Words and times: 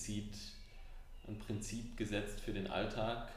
explizit 0.00 0.34
ein 1.28 1.38
Prinzip 1.38 1.96
gesetzt 1.96 2.40
für 2.40 2.52
den 2.52 2.66
Alltag, 2.66 3.28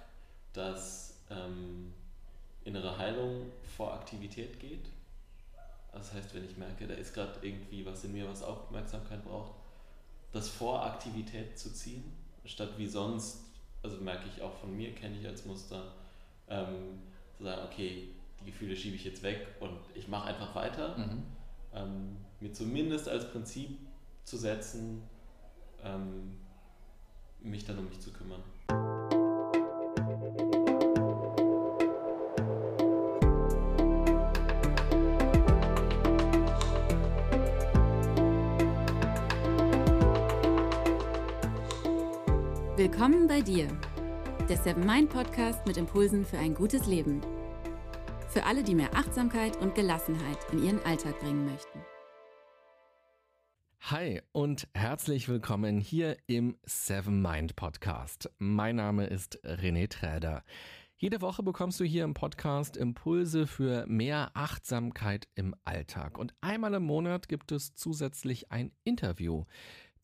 dass 0.54 1.18
ähm, 1.30 1.94
innere 2.64 2.98
Heilung 2.98 3.52
vor 3.76 3.94
Aktivität 3.94 4.60
geht. 4.60 4.86
Das 5.92 6.14
heißt, 6.14 6.34
wenn 6.34 6.46
ich 6.46 6.58
merke, 6.58 6.88
da 6.88 6.96
ist 6.96 7.14
gerade 7.14 7.34
irgendwie 7.42 7.86
was 7.86 8.04
in 8.04 8.14
mir, 8.14 8.28
was 8.28 8.42
Aufmerksamkeit 8.42 9.24
braucht, 9.24 9.54
das 10.32 10.50
vor 10.50 10.84
Aktivität 10.84 11.60
zu 11.60 11.72
ziehen, 11.72 12.04
statt 12.46 12.70
wie 12.78 12.88
sonst, 12.88 13.44
also 13.84 13.98
merke 13.98 14.28
ich 14.34 14.42
auch 14.42 14.56
von 14.56 14.76
mir, 14.76 14.96
kenne 14.96 15.20
ich 15.20 15.28
als 15.28 15.46
Muster, 15.46 15.94
ähm, 16.50 17.00
zu 17.38 17.44
sagen, 17.44 17.62
okay, 17.72 18.08
die 18.40 18.46
Gefühle 18.46 18.76
schiebe 18.76 18.96
ich 18.96 19.04
jetzt 19.04 19.22
weg 19.22 19.46
und 19.60 19.78
ich 19.94 20.08
mache 20.08 20.30
einfach 20.30 20.56
weiter. 20.56 20.98
Mhm. 20.98 21.24
Ähm, 21.76 22.18
mir 22.40 22.54
zumindest 22.54 23.08
als 23.08 23.30
Prinzip 23.32 23.78
zu 24.24 24.38
setzen, 24.38 25.04
ähm, 25.84 26.38
mich 27.44 27.66
dann 27.66 27.78
um 27.78 27.90
mich 27.90 28.00
zu 28.00 28.12
kümmern. 28.12 28.42
Willkommen 42.76 43.28
bei 43.28 43.42
dir, 43.42 43.68
der 44.50 44.58
Seven 44.58 44.86
Mind 44.86 45.10
Podcast 45.10 45.66
mit 45.66 45.78
Impulsen 45.78 46.26
für 46.26 46.38
ein 46.38 46.54
gutes 46.54 46.88
Leben. 46.88 47.22
Für 48.30 48.44
alle, 48.46 48.64
die 48.64 48.76
mehr 48.76 48.90
Achtsamkeit 48.96 49.56
und 49.62 49.76
Gelassenheit 49.76 50.40
in 50.52 50.64
ihren 50.64 50.84
Alltag 50.84 51.20
bringen 51.20 51.46
möchten. 51.46 51.73
Hi 53.88 54.22
und 54.32 54.70
herzlich 54.74 55.28
willkommen 55.28 55.78
hier 55.78 56.16
im 56.26 56.56
Seven 56.64 57.22
Mind 57.22 57.58
Podcast. 57.58 58.32
Mein 58.38 58.78
Name 58.78 59.08
ist 59.08 59.44
René 59.44 59.90
Träder. 59.90 60.46
Jede 60.96 61.20
Woche 61.20 61.44
bekommst 61.44 61.82
du 61.82 61.84
hier 61.84 62.06
im 62.06 62.14
Podcast 62.14 62.78
Impulse 62.78 63.46
für 63.46 63.86
mehr 63.86 64.32
Achtsamkeit 64.36 65.28
im 65.36 65.54
Alltag. 65.66 66.18
Und 66.18 66.34
einmal 66.40 66.76
im 66.76 66.84
Monat 66.84 67.28
gibt 67.28 67.52
es 67.52 67.76
zusätzlich 67.76 68.54
ein 68.54 68.72
Interview. 68.86 69.44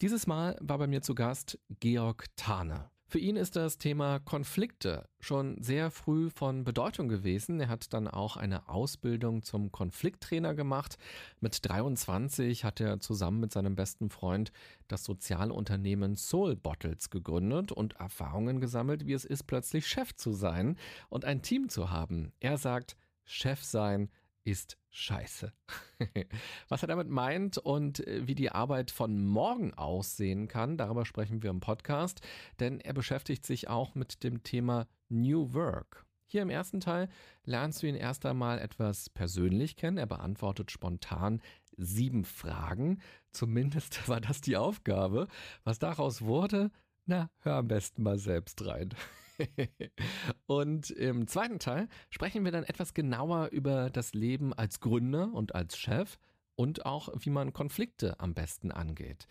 Dieses 0.02 0.28
Mal 0.28 0.58
war 0.60 0.78
bei 0.78 0.88
mir 0.88 1.02
zu 1.02 1.16
Gast 1.16 1.58
Georg 1.80 2.26
Thane. 2.36 2.92
Für 3.12 3.18
ihn 3.18 3.38
ist 3.38 3.56
das 3.56 3.80
Thema 3.80 4.20
Konflikte 4.20 5.10
schon 5.20 5.60
sehr 5.64 5.90
früh 5.90 6.30
von 6.30 6.64
Bedeutung 6.64 7.08
gewesen. 7.10 7.60
Er 7.60 7.68
hat 7.68 7.92
dann 7.92 8.08
auch 8.08 8.38
eine 8.38 8.70
Ausbildung 8.70 9.42
zum 9.42 9.72
Konflikttrainer 9.72 10.54
gemacht. 10.54 11.00
Mit 11.40 11.68
23 11.68 12.64
hat 12.64 12.80
er 12.80 13.00
zusammen 13.00 13.40
mit 13.40 13.52
seinem 13.52 13.76
besten 13.76 14.12
Freund 14.12 14.52
das 14.88 15.06
Sozialunternehmen 15.06 16.18
Soul 16.18 16.56
Bottles 16.56 17.10
gegründet 17.10 17.72
und 17.72 17.94
Erfahrungen 17.94 18.62
gesammelt, 18.62 19.08
wie 19.08 19.14
es 19.14 19.26
ist, 19.26 19.48
plötzlich 19.48 19.88
Chef 19.88 20.14
zu 20.14 20.32
sein 20.32 20.78
und 21.10 21.26
ein 21.26 21.42
Team 21.42 21.68
zu 21.68 21.90
haben. 21.90 22.32
Er 22.40 22.60
sagt, 22.60 22.96
Chef 23.26 23.64
sein 23.64 24.12
ist 24.50 24.78
scheiße. 24.90 25.54
Was 26.70 26.82
er 26.82 26.88
damit 26.88 27.10
meint 27.10 27.58
und 27.58 28.06
äh, 28.08 28.28
wie 28.28 28.36
die 28.36 28.52
Arbeit 28.52 28.92
von 28.92 29.26
morgen 29.26 29.74
aussehen 29.74 30.48
kann, 30.48 30.78
darüber 30.78 31.06
sprechen 31.06 31.44
wir 31.44 31.50
im 31.50 31.60
Podcast, 31.60 32.22
denn 32.60 32.80
er 32.80 32.94
beschäftigt 32.94 33.46
sich 33.46 33.68
auch 33.68 33.96
mit 33.96 34.24
dem 34.24 34.44
Thema 34.44 34.88
New 35.10 35.54
Work. 35.54 36.06
Hier 36.26 36.44
im 36.44 36.50
ersten 36.50 36.80
Teil 36.80 37.10
lernst 37.44 37.82
du 37.82 37.88
ihn 37.88 37.96
erst 37.96 38.26
einmal 38.26 38.60
etwas 38.60 39.10
persönlich 39.10 39.76
kennen. 39.76 39.98
Er 39.98 40.06
beantwortet 40.06 40.70
spontan 40.70 41.42
sieben 41.76 42.24
Fragen. 42.24 43.02
Zumindest 43.32 44.08
war 44.08 44.22
das 44.22 44.42
die 44.42 44.58
Aufgabe. 44.58 45.28
Was 45.64 45.80
daraus 45.80 46.22
wurde, 46.22 46.72
na, 47.06 47.32
hör 47.40 47.56
am 47.56 47.68
besten 47.68 48.04
mal 48.04 48.20
selbst 48.20 48.64
rein. 48.66 48.94
und 50.48 50.90
im 50.92 51.28
zweiten 51.28 51.60
Teil 51.60 51.88
sprechen 52.10 52.46
wir 52.46 52.52
dann 52.52 52.64
etwas 52.64 52.94
genauer 52.94 53.50
über 53.52 53.90
das 53.90 54.14
Leben 54.14 54.54
als 54.54 54.80
Gründer 54.80 55.34
und 55.34 55.56
als 55.56 55.78
Chef 55.78 56.18
und 56.56 56.86
auch, 56.86 57.10
wie 57.20 57.30
man 57.30 57.54
Konflikte 57.54 58.20
am 58.20 58.34
besten 58.34 58.72
angeht. 58.72 59.28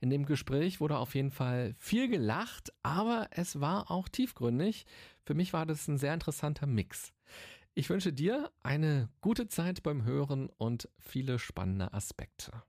In 0.00 0.08
dem 0.08 0.24
Gespräch 0.24 0.80
wurde 0.80 0.96
auf 0.96 1.14
jeden 1.14 1.30
Fall 1.30 1.74
viel 1.76 2.08
gelacht, 2.08 2.72
aber 2.82 3.28
es 3.32 3.60
war 3.60 3.90
auch 3.90 4.08
tiefgründig. 4.08 4.86
Für 5.24 5.34
mich 5.34 5.52
war 5.52 5.66
das 5.66 5.86
ein 5.88 5.98
sehr 5.98 6.14
interessanter 6.14 6.66
Mix. 6.66 7.12
Ich 7.74 7.90
wünsche 7.90 8.12
dir 8.12 8.50
eine 8.62 9.10
gute 9.20 9.46
Zeit 9.46 9.82
beim 9.82 10.04
Hören 10.04 10.48
und 10.56 10.88
viele 10.98 11.38
spannende 11.38 11.92
Aspekte. 11.92 12.62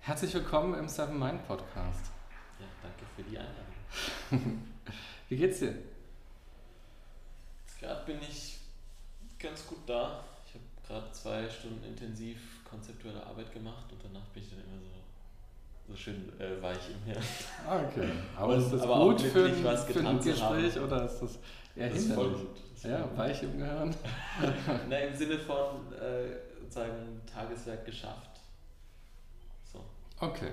Herzlich 0.00 0.34
willkommen 0.34 0.74
im 0.74 0.88
Seven 0.88 1.18
Mind 1.18 1.46
Podcast. 1.46 2.10
Ja, 2.58 2.66
danke 2.82 3.04
für 3.14 3.22
die 3.22 3.38
Einladung. 3.38 4.66
Wie 5.30 5.36
geht's 5.36 5.60
dir? 5.60 5.74
Gerade 7.78 8.04
bin 8.04 8.18
ich 8.20 8.58
ganz 9.38 9.64
gut 9.64 9.78
da. 9.86 10.24
Ich 10.44 10.54
habe 10.54 10.64
gerade 10.84 11.12
zwei 11.12 11.48
Stunden 11.48 11.84
intensiv 11.84 12.36
konzeptuelle 12.68 13.24
Arbeit 13.24 13.52
gemacht 13.52 13.84
und 13.92 14.02
danach 14.02 14.26
bin 14.30 14.42
ich 14.42 14.50
dann 14.50 14.58
immer 14.58 14.80
so, 14.80 15.92
so 15.92 15.96
schön 15.96 16.32
äh, 16.40 16.60
weich 16.60 16.90
im 16.90 17.04
Hirn. 17.04 17.24
Ah, 17.64 17.80
okay. 17.80 18.10
Aber 18.36 18.54
und, 18.54 18.60
ist 18.60 18.72
das 18.72 18.82
aber 18.82 19.04
gut 19.04 19.20
für, 19.20 19.44
ein, 19.44 19.64
was 19.64 19.84
für 19.84 20.00
ein 20.00 20.20
Gespräch 20.20 20.78
oder 20.80 21.04
ist 21.04 21.20
das 21.20 21.38
eher 21.76 21.88
das 21.88 21.98
hinderlich? 21.98 22.14
Voll 22.14 22.32
gut. 22.32 22.82
Ja, 22.82 23.16
weich 23.16 23.42
im 23.44 23.56
Gehirn. 23.56 23.94
Na, 24.88 24.98
im 24.98 25.14
Sinne 25.14 25.38
von 25.38 25.92
äh, 25.92 26.38
sozusagen 26.60 27.20
Tageswerk 27.32 27.84
geschafft. 27.86 28.40
So. 29.72 29.84
Okay. 30.18 30.50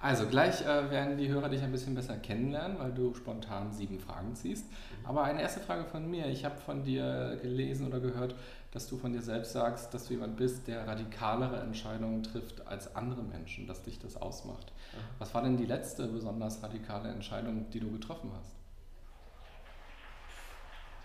Also 0.00 0.26
gleich 0.26 0.64
äh, 0.64 0.90
werden 0.90 1.18
die 1.18 1.28
Hörer 1.28 1.48
dich 1.48 1.60
ein 1.60 1.72
bisschen 1.72 1.96
besser 1.96 2.16
kennenlernen, 2.16 2.78
weil 2.78 2.92
du 2.92 3.14
spontan 3.14 3.72
sieben 3.72 3.98
Fragen 3.98 4.36
ziehst. 4.36 4.64
Aber 5.02 5.24
eine 5.24 5.42
erste 5.42 5.58
Frage 5.58 5.86
von 5.86 6.08
mir. 6.08 6.26
Ich 6.26 6.44
habe 6.44 6.56
von 6.56 6.84
dir 6.84 7.36
gelesen 7.42 7.88
oder 7.88 7.98
gehört, 7.98 8.36
dass 8.70 8.86
du 8.86 8.96
von 8.96 9.12
dir 9.12 9.22
selbst 9.22 9.52
sagst, 9.52 9.92
dass 9.92 10.06
du 10.06 10.14
jemand 10.14 10.36
bist, 10.36 10.68
der 10.68 10.86
radikalere 10.86 11.60
Entscheidungen 11.60 12.22
trifft 12.22 12.64
als 12.68 12.94
andere 12.94 13.22
Menschen, 13.22 13.66
dass 13.66 13.82
dich 13.82 13.98
das 13.98 14.16
ausmacht. 14.16 14.72
Was 15.18 15.34
war 15.34 15.42
denn 15.42 15.56
die 15.56 15.66
letzte 15.66 16.06
besonders 16.06 16.62
radikale 16.62 17.08
Entscheidung, 17.08 17.68
die 17.70 17.80
du 17.80 17.90
getroffen 17.90 18.30
hast? 18.38 18.52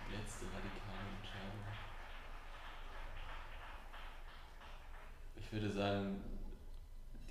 Die 0.07 0.15
letzte 0.15 0.45
radikale 0.45 1.09
Entscheidung. 1.17 1.63
Ich 5.37 5.51
würde 5.51 5.71
sagen, 5.71 6.21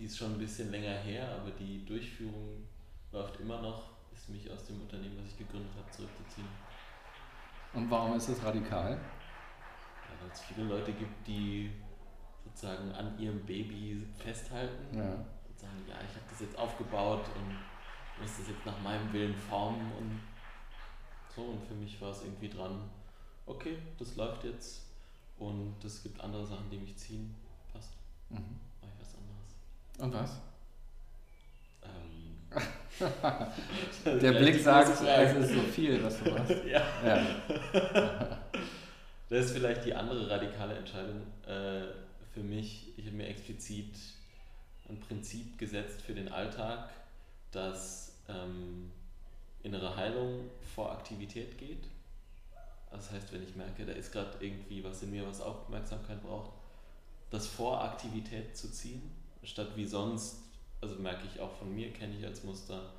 die 0.03 0.07
ist 0.07 0.19
schon 0.19 0.33
ein 0.33 0.39
bisschen 0.39 0.73
länger 0.73 0.99
her, 0.99 1.29
aber 1.41 1.53
die 1.53 1.85
Durchführung 1.85 2.67
läuft 3.13 3.39
immer 3.39 3.63
noch, 3.63 3.85
ist 4.13 4.29
mich 4.31 4.51
aus 4.51 4.67
dem 4.67 4.81
Unternehmen, 4.81 5.17
was 5.17 5.31
ich 5.31 5.39
gegründet 5.39 5.71
habe, 5.77 5.89
zurückzuziehen. 5.93 6.49
Und 7.73 7.89
warum 7.89 8.17
ist 8.17 8.29
das 8.29 8.43
radikal? 8.43 8.95
Ja, 8.95 10.21
weil 10.21 10.33
es 10.33 10.41
viele 10.41 10.65
Leute 10.67 10.93
gibt, 10.93 11.25
die 11.25 11.71
sozusagen 12.45 12.91
an 12.91 13.17
ihrem 13.17 13.47
Baby 13.47 14.05
festhalten 14.19 14.99
ja. 14.99 15.05
und 15.05 15.57
sagen, 15.57 15.85
ja, 15.89 15.95
ich 15.95 16.17
habe 16.17 16.27
das 16.29 16.41
jetzt 16.41 16.59
aufgebaut 16.59 17.25
und 17.37 17.53
muss 18.21 18.39
das 18.39 18.49
jetzt 18.49 18.67
nach 18.67 18.81
meinem 18.81 19.13
Willen 19.13 19.37
formen 19.37 19.93
und 20.01 20.21
so. 21.33 21.43
Und 21.43 21.65
für 21.65 21.75
mich 21.75 22.01
war 22.01 22.11
es 22.11 22.25
irgendwie 22.25 22.49
dran, 22.49 22.91
okay, 23.47 23.79
das 24.01 24.17
läuft 24.17 24.43
jetzt 24.43 24.85
und 25.39 25.77
es 25.85 26.03
gibt 26.03 26.21
andere 26.21 26.45
Sachen, 26.45 26.69
die 26.71 26.79
mich 26.79 26.97
ziehen, 26.97 27.33
passt. 27.73 27.93
Mhm. 28.31 28.72
Und 29.99 30.15
was? 30.15 30.41
Ähm. 31.83 32.37
Der 34.21 34.33
Blick 34.33 34.61
sagt, 34.61 35.03
es 35.03 35.37
ist 35.37 35.55
so 35.55 35.61
viel, 35.63 36.03
was 36.03 36.23
du 36.23 36.31
machst. 36.31 36.55
ja. 36.67 36.83
ja. 37.05 38.39
Das 39.29 39.47
ist 39.47 39.53
vielleicht 39.53 39.85
die 39.85 39.95
andere 39.95 40.29
radikale 40.29 40.77
Entscheidung 40.77 41.23
äh, 41.47 41.85
für 42.33 42.43
mich. 42.43 42.93
Ich 42.97 43.07
habe 43.07 43.17
mir 43.17 43.29
explizit 43.29 43.97
ein 44.89 45.01
Prinzip 45.01 45.59
gesetzt 45.59 46.03
für 46.03 46.15
den 46.15 46.31
Alltag, 46.31 46.91
dass 47.51 48.13
ähm, 48.29 48.91
innere 49.63 49.97
Heilung 49.97 50.51
vor 50.75 50.93
Aktivität 50.93 51.59
geht. 51.59 51.89
Das 52.91 53.11
heißt, 53.11 53.33
wenn 53.33 53.43
ich 53.43 53.57
merke, 53.57 53.87
da 53.87 53.93
ist 53.93 54.13
gerade 54.13 54.37
irgendwie 54.41 54.85
was 54.85 55.03
in 55.03 55.11
mir, 55.11 55.27
was 55.27 55.41
Aufmerksamkeit 55.41 56.23
braucht, 56.23 56.53
das 57.31 57.47
vor 57.47 57.83
Aktivität 57.83 58.55
zu 58.57 58.71
ziehen 58.71 59.22
statt 59.43 59.69
wie 59.77 59.85
sonst, 59.85 60.43
also 60.81 60.97
merke 60.97 61.27
ich 61.27 61.41
auch 61.41 61.53
von 61.53 61.75
mir, 61.75 61.93
kenne 61.93 62.17
ich 62.17 62.25
als 62.25 62.45
Muster, 62.45 62.93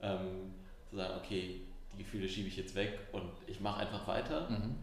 ähm, 0.00 0.54
zu 0.88 0.96
sagen, 0.96 1.14
okay, 1.22 1.60
die 1.92 1.98
Gefühle 1.98 2.28
schiebe 2.28 2.48
ich 2.48 2.56
jetzt 2.56 2.74
weg 2.74 2.98
und 3.12 3.30
ich 3.46 3.60
mache 3.60 3.80
einfach 3.80 4.06
weiter. 4.06 4.48
Mhm. 4.50 4.74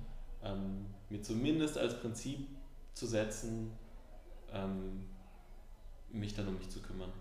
Ähm, 0.44 0.86
mir 1.10 1.22
zumindest 1.22 1.78
als 1.78 2.00
Prinzip 2.00 2.48
zu 2.94 3.06
setzen, 3.06 3.72
ähm, 4.52 5.06
mich 6.12 6.34
dann 6.36 6.48
um 6.48 6.58
mich 6.58 6.70
zu 6.70 6.82
kümmern, 6.82 7.12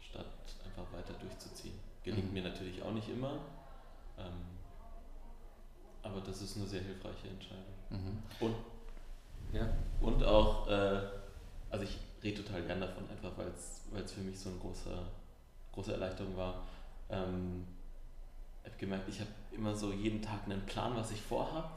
statt 0.00 0.26
einfach 0.64 0.90
weiter 0.92 1.14
durchzuziehen. 1.14 1.74
Gelingt 2.02 2.28
mhm. 2.28 2.34
mir 2.34 2.42
natürlich 2.44 2.82
auch 2.82 2.92
nicht 2.92 3.08
immer, 3.08 3.40
ähm, 4.18 4.56
aber 6.02 6.20
das 6.20 6.40
ist 6.40 6.56
eine 6.56 6.66
sehr 6.66 6.82
hilfreiche 6.82 7.28
Entscheidung. 7.28 7.64
Mhm. 7.90 8.22
Und, 8.40 8.54
ja. 9.52 9.68
und 10.00 10.22
auch, 10.24 10.68
äh, 10.68 11.00
also 11.70 11.84
ich 11.84 11.98
rede 12.22 12.42
total 12.42 12.62
gern 12.62 12.80
davon, 12.80 13.08
einfach 13.10 13.32
weil 13.36 13.48
es 13.48 14.12
für 14.12 14.20
mich 14.20 14.38
so 14.38 14.50
ein 14.50 14.58
großer, 14.60 15.06
große 15.72 15.92
Erleichterung 15.92 16.36
war, 16.36 16.62
ähm, 17.10 17.64
ich 18.64 18.70
habe 18.72 18.78
gemerkt, 18.80 19.08
ich 19.08 19.20
habe 19.20 19.30
immer 19.52 19.74
so 19.74 19.92
jeden 19.92 20.20
Tag 20.20 20.44
einen 20.44 20.64
Plan, 20.66 20.96
was 20.96 21.12
ich 21.12 21.20
vorhabe. 21.20 21.70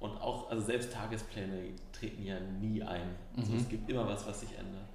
Und 0.00 0.12
auch, 0.18 0.50
also 0.50 0.62
selbst 0.64 0.92
Tagespläne 0.92 1.70
treten 1.92 2.22
ja 2.24 2.38
nie 2.40 2.82
ein. 2.82 3.14
Also 3.36 3.52
Mhm. 3.52 3.58
es 3.58 3.68
gibt 3.68 3.90
immer 3.90 4.06
was, 4.06 4.26
was 4.26 4.40
sich 4.40 4.56
ändert. 4.56 4.88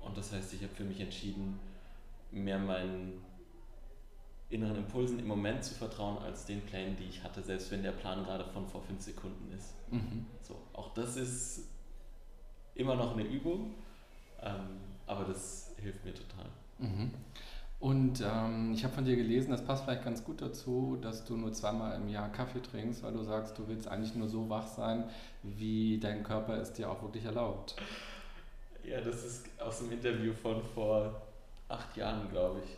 Und 0.00 0.16
das 0.16 0.32
heißt, 0.32 0.52
ich 0.54 0.62
habe 0.62 0.74
für 0.74 0.84
mich 0.84 1.00
entschieden, 1.00 1.58
mehr 2.30 2.58
meinen 2.58 3.24
inneren 4.50 4.76
Impulsen 4.76 5.18
im 5.18 5.26
Moment 5.26 5.64
zu 5.64 5.74
vertrauen, 5.74 6.18
als 6.18 6.44
den 6.44 6.60
Plänen, 6.62 6.96
die 6.96 7.04
ich 7.04 7.22
hatte, 7.22 7.42
selbst 7.42 7.70
wenn 7.70 7.82
der 7.82 7.92
Plan 7.92 8.24
gerade 8.24 8.44
von 8.44 8.66
vor 8.66 8.82
fünf 8.82 9.00
Sekunden 9.00 9.50
ist. 9.56 9.74
Mhm. 9.90 10.26
So, 10.42 10.56
auch 10.72 10.92
das 10.94 11.16
ist 11.16 11.68
immer 12.74 12.94
noch 12.94 13.12
eine 13.12 13.24
Übung, 13.24 13.74
ähm, 14.42 14.78
aber 15.06 15.24
das 15.24 15.74
hilft 15.80 16.04
mir 16.04 16.14
total. 16.14 16.46
Mhm. 16.78 17.10
Und 17.82 18.20
ähm, 18.20 18.72
ich 18.74 18.84
habe 18.84 18.94
von 18.94 19.04
dir 19.04 19.16
gelesen, 19.16 19.50
das 19.50 19.64
passt 19.64 19.82
vielleicht 19.82 20.04
ganz 20.04 20.22
gut 20.22 20.40
dazu, 20.40 20.98
dass 21.02 21.24
du 21.24 21.36
nur 21.36 21.52
zweimal 21.52 21.96
im 21.96 22.08
Jahr 22.08 22.30
Kaffee 22.30 22.62
trinkst, 22.62 23.02
weil 23.02 23.12
du 23.12 23.24
sagst, 23.24 23.58
du 23.58 23.66
willst 23.66 23.88
eigentlich 23.88 24.14
nur 24.14 24.28
so 24.28 24.48
wach 24.48 24.68
sein, 24.68 25.02
wie 25.42 25.98
dein 25.98 26.22
Körper 26.22 26.54
es 26.58 26.72
dir 26.72 26.88
auch 26.88 27.02
wirklich 27.02 27.24
erlaubt. 27.24 27.74
Ja, 28.84 29.00
das 29.00 29.24
ist 29.24 29.46
aus 29.60 29.80
dem 29.80 29.90
Interview 29.90 30.32
von 30.32 30.62
vor 30.74 31.22
acht 31.68 31.96
Jahren, 31.96 32.30
glaube 32.30 32.60
ich. 32.64 32.76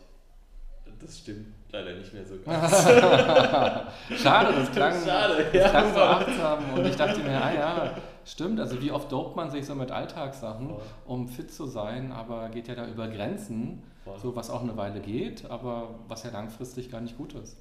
Das 0.99 1.19
stimmt 1.19 1.53
leider 1.71 1.93
nicht 1.95 2.11
mehr 2.11 2.25
so 2.25 2.35
ganz. 2.43 2.71
Schade, 4.23 4.53
das 4.55 4.71
klang, 4.71 4.93
Schade, 5.05 5.45
das 5.51 5.53
ja. 5.53 5.69
klang 5.69 5.93
so 5.93 5.99
achtsam 5.99 6.73
und 6.73 6.85
ich 6.85 6.95
dachte 6.95 7.19
mir, 7.19 7.43
ah 7.43 7.53
ja, 7.53 7.95
stimmt, 8.25 8.59
also 8.59 8.81
wie 8.81 8.91
oft 8.91 9.11
dopt 9.11 9.35
man 9.35 9.49
sich 9.49 9.65
so 9.65 9.75
mit 9.75 9.91
Alltagssachen, 9.91 10.69
Voll, 10.69 10.81
um 11.05 11.27
fit 11.27 11.51
zu 11.51 11.65
sein, 11.65 12.11
aber 12.11 12.49
geht 12.49 12.67
ja 12.67 12.75
da 12.75 12.87
über 12.87 13.07
Grenzen, 13.07 13.83
voll, 14.03 14.17
so 14.19 14.35
was 14.35 14.49
auch 14.49 14.63
eine 14.63 14.75
Weile 14.75 14.99
geht, 14.99 15.49
aber 15.49 15.95
was 16.07 16.23
ja 16.23 16.31
langfristig 16.31 16.91
gar 16.91 17.01
nicht 17.01 17.17
gut 17.17 17.33
ist. 17.33 17.57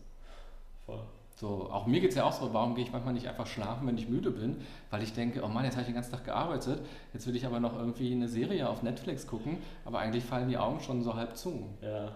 voll. 0.87 1.01
So, 1.37 1.69
auch 1.69 1.87
mir 1.87 2.01
geht 2.01 2.11
es 2.11 2.17
ja 2.17 2.23
auch 2.25 2.33
so, 2.33 2.55
warum 2.55 2.77
gehe 2.77 2.85
ich 2.85 2.93
manchmal 2.93 3.13
nicht 3.13 3.27
einfach 3.27 3.49
schlafen, 3.49 3.89
wenn 3.89 3.99
ich 3.99 4.09
müde 4.09 4.31
bin? 4.31 4.59
Weil 4.91 5.03
ich 5.03 5.15
denke, 5.15 5.43
oh 5.43 5.49
Mann, 5.49 5.65
jetzt 5.65 5.75
habe 5.75 5.81
ich 5.83 5.89
den 5.89 5.97
ganzen 5.97 6.13
Tag 6.13 6.25
gearbeitet, 6.25 6.81
jetzt 7.13 7.27
will 7.27 7.35
ich 7.35 7.45
aber 7.45 7.59
noch 7.59 7.77
irgendwie 7.77 8.13
eine 8.13 8.29
Serie 8.29 8.69
auf 8.69 8.85
Netflix 8.85 9.27
gucken, 9.27 9.59
aber 9.85 9.99
eigentlich 9.99 10.25
fallen 10.25 10.49
die 10.49 10.59
Augen 10.59 10.79
schon 10.81 11.03
so 11.03 11.15
halb 11.15 11.37
zu. 11.37 11.71
Ja. 11.83 12.13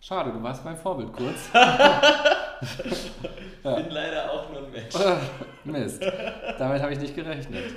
Schade, 0.00 0.32
du 0.32 0.42
warst 0.42 0.64
mein 0.64 0.76
Vorbild 0.76 1.12
kurz. 1.12 1.50
Ich 2.60 3.12
Ja. 3.64 3.74
bin 3.76 3.90
leider 3.90 4.30
auch 4.32 4.50
nur 4.50 4.64
ein 4.64 4.70
Mensch. 4.70 4.94
Mist, 5.64 6.02
damit 6.02 6.80
habe 6.82 6.92
ich 6.92 6.98
nicht 6.98 7.14
gerechnet. 7.14 7.74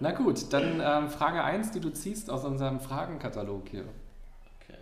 Na 0.00 0.12
gut, 0.12 0.52
dann 0.52 0.80
ähm, 0.84 1.08
Frage 1.10 1.42
1, 1.42 1.70
die 1.72 1.80
du 1.80 1.90
ziehst 1.90 2.28
aus 2.30 2.44
unserem 2.44 2.78
Fragenkatalog 2.80 3.68
hier. 3.68 3.84
Okay. 4.60 4.78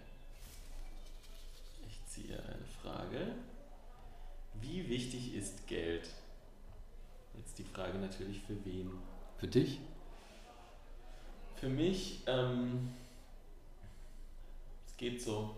Ich 1.89 2.05
ziehe 2.07 2.35
eine 2.35 2.65
Frage. 2.83 3.35
Wie 4.61 4.89
wichtig 4.89 5.35
ist 5.37 5.67
Geld? 5.69 6.09
Jetzt 7.37 7.59
die 7.59 7.65
Frage 7.65 7.99
natürlich 7.99 8.41
für 8.43 8.65
wen? 8.65 8.91
Für 9.39 9.47
dich? 9.47 9.81
Für 11.57 11.69
mich, 11.69 12.23
ähm, 12.27 12.91
es 14.87 14.97
geht 14.97 15.23
so. 15.23 15.55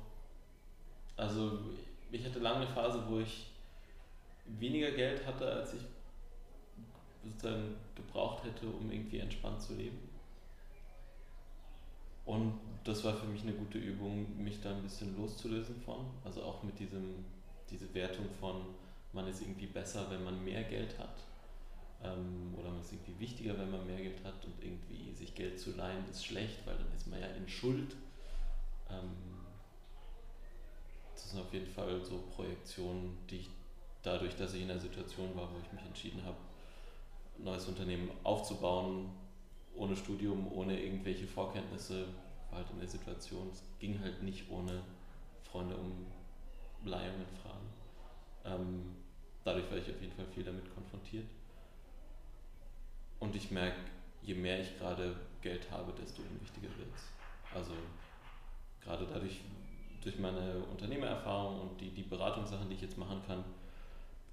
Also 1.17 1.59
ich 2.13 2.25
hatte 2.25 2.39
lange 2.41 2.67
eine 2.67 2.67
Phase, 2.67 3.03
wo 3.09 3.19
ich 3.19 3.47
weniger 4.47 4.91
Geld 4.93 5.27
hatte, 5.27 5.47
als 5.47 5.75
ich 5.75 5.83
sozusagen 7.25 7.75
gebraucht 7.95 8.45
hätte, 8.45 8.67
um 8.67 8.91
irgendwie 8.91 9.19
entspannt 9.19 9.61
zu 9.63 9.75
leben. 9.75 9.99
Und 12.27 12.59
das 12.85 13.05
war 13.05 13.15
für 13.15 13.27
mich 13.27 13.43
eine 13.43 13.53
gute 13.53 13.79
Übung, 13.79 14.43
mich 14.43 14.61
da 14.61 14.71
ein 14.71 14.83
bisschen 14.83 15.17
loszulösen 15.17 15.77
von. 15.77 16.07
Also 16.25 16.43
auch 16.43 16.63
mit 16.63 16.79
diesem, 16.79 17.25
diese 17.71 17.93
Wertung 17.95 18.27
von, 18.41 18.63
man 19.13 19.29
ist 19.29 19.43
irgendwie 19.43 19.67
besser, 19.67 20.11
wenn 20.11 20.25
man 20.25 20.43
mehr 20.43 20.65
Geld 20.65 20.99
hat. 20.99 21.17
Ähm, 22.03 22.55
oder 22.59 22.71
man 22.71 22.81
ist 22.81 22.93
irgendwie 22.93 23.19
wichtiger, 23.21 23.59
wenn 23.59 23.71
man 23.71 23.87
mehr 23.87 23.99
Geld 23.99 24.25
hat 24.25 24.45
und 24.45 24.63
irgendwie 24.63 25.15
sich 25.15 25.35
Geld 25.35 25.59
zu 25.59 25.73
leihen 25.73 26.09
ist 26.11 26.25
schlecht, 26.25 26.67
weil 26.67 26.77
dann 26.77 26.93
ist 26.95 27.07
man 27.07 27.21
ja 27.21 27.29
in 27.29 27.49
Schuld. 27.49 27.95
Ähm, 28.91 29.11
das 31.15 31.31
sind 31.31 31.41
auf 31.41 31.53
jeden 31.53 31.67
Fall 31.67 32.03
so 32.05 32.25
Projektionen, 32.35 33.19
die 33.31 33.37
ich 33.37 33.51
dadurch, 34.05 34.37
dass 34.37 34.55
ich 34.55 34.63
in 34.63 34.71
einer 34.71 34.79
Situation 34.79 35.35
war, 35.35 35.49
wo 35.53 35.59
ich 35.59 35.73
mich 35.73 35.85
entschieden 35.85 36.23
habe, 36.25 36.37
ein 37.39 37.45
neues 37.45 37.67
Unternehmen 37.67 38.11
aufzubauen, 38.23 39.11
ohne 39.75 39.97
Studium, 39.97 40.53
ohne 40.53 40.81
irgendwelche 40.81 41.27
Vorkenntnisse, 41.27 42.07
war 42.51 42.59
halt 42.59 42.71
in 42.71 42.79
der 42.79 42.89
Situation, 42.89 43.49
es 43.51 43.65
ging 43.81 43.99
halt 44.01 44.23
nicht 44.23 44.49
ohne 44.51 44.83
Freunde 45.43 45.75
um 45.77 46.07
Leihungen 46.85 47.27
fragen. 47.43 47.67
Ähm, 48.45 48.97
dadurch 49.43 49.69
war 49.71 49.79
ich 49.79 49.91
auf 49.91 50.01
jeden 50.01 50.13
Fall 50.13 50.27
viel 50.27 50.45
damit 50.45 50.73
konfrontiert. 50.75 51.27
Und 53.19 53.35
ich 53.35 53.51
merke, 53.51 53.79
je 54.23 54.35
mehr 54.35 54.61
ich 54.61 54.79
gerade 54.79 55.17
Geld 55.41 55.71
habe, 55.71 55.93
desto 55.93 56.23
unwichtiger 56.23 56.69
wird 56.77 56.95
es. 56.95 57.57
Also 57.57 57.73
gerade 58.83 59.07
dadurch, 59.07 59.41
durch 60.03 60.19
meine 60.19 60.63
Unternehmererfahrung 60.71 61.61
und 61.63 61.81
die, 61.81 61.91
die 61.91 62.03
Beratungssachen, 62.03 62.69
die 62.69 62.75
ich 62.75 62.83
jetzt 62.83 62.99
machen 62.99 63.23
kann, 63.27 63.45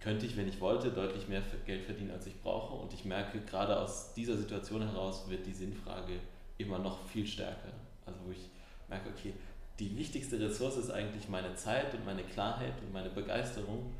könnte 0.01 0.25
ich, 0.25 0.35
wenn 0.35 0.49
ich 0.49 0.59
wollte, 0.59 0.91
deutlich 0.91 1.27
mehr 1.27 1.43
Geld 1.65 1.83
verdienen, 1.83 2.11
als 2.11 2.25
ich 2.25 2.41
brauche. 2.41 2.73
Und 2.73 2.91
ich 2.93 3.05
merke, 3.05 3.39
gerade 3.41 3.79
aus 3.79 4.13
dieser 4.13 4.35
Situation 4.35 4.81
heraus 4.81 5.29
wird 5.29 5.45
die 5.45 5.53
Sinnfrage 5.53 6.19
immer 6.57 6.79
noch 6.79 7.05
viel 7.07 7.25
stärker. 7.25 7.71
Also 8.05 8.19
wo 8.25 8.31
ich 8.31 8.49
merke, 8.89 9.09
okay, 9.09 9.33
die 9.79 9.95
wichtigste 9.97 10.39
Ressource 10.39 10.77
ist 10.77 10.89
eigentlich 10.89 11.29
meine 11.29 11.53
Zeit 11.55 11.93
und 11.93 12.03
meine 12.03 12.23
Klarheit 12.23 12.73
und 12.81 12.91
meine 12.91 13.09
Begeisterung. 13.09 13.91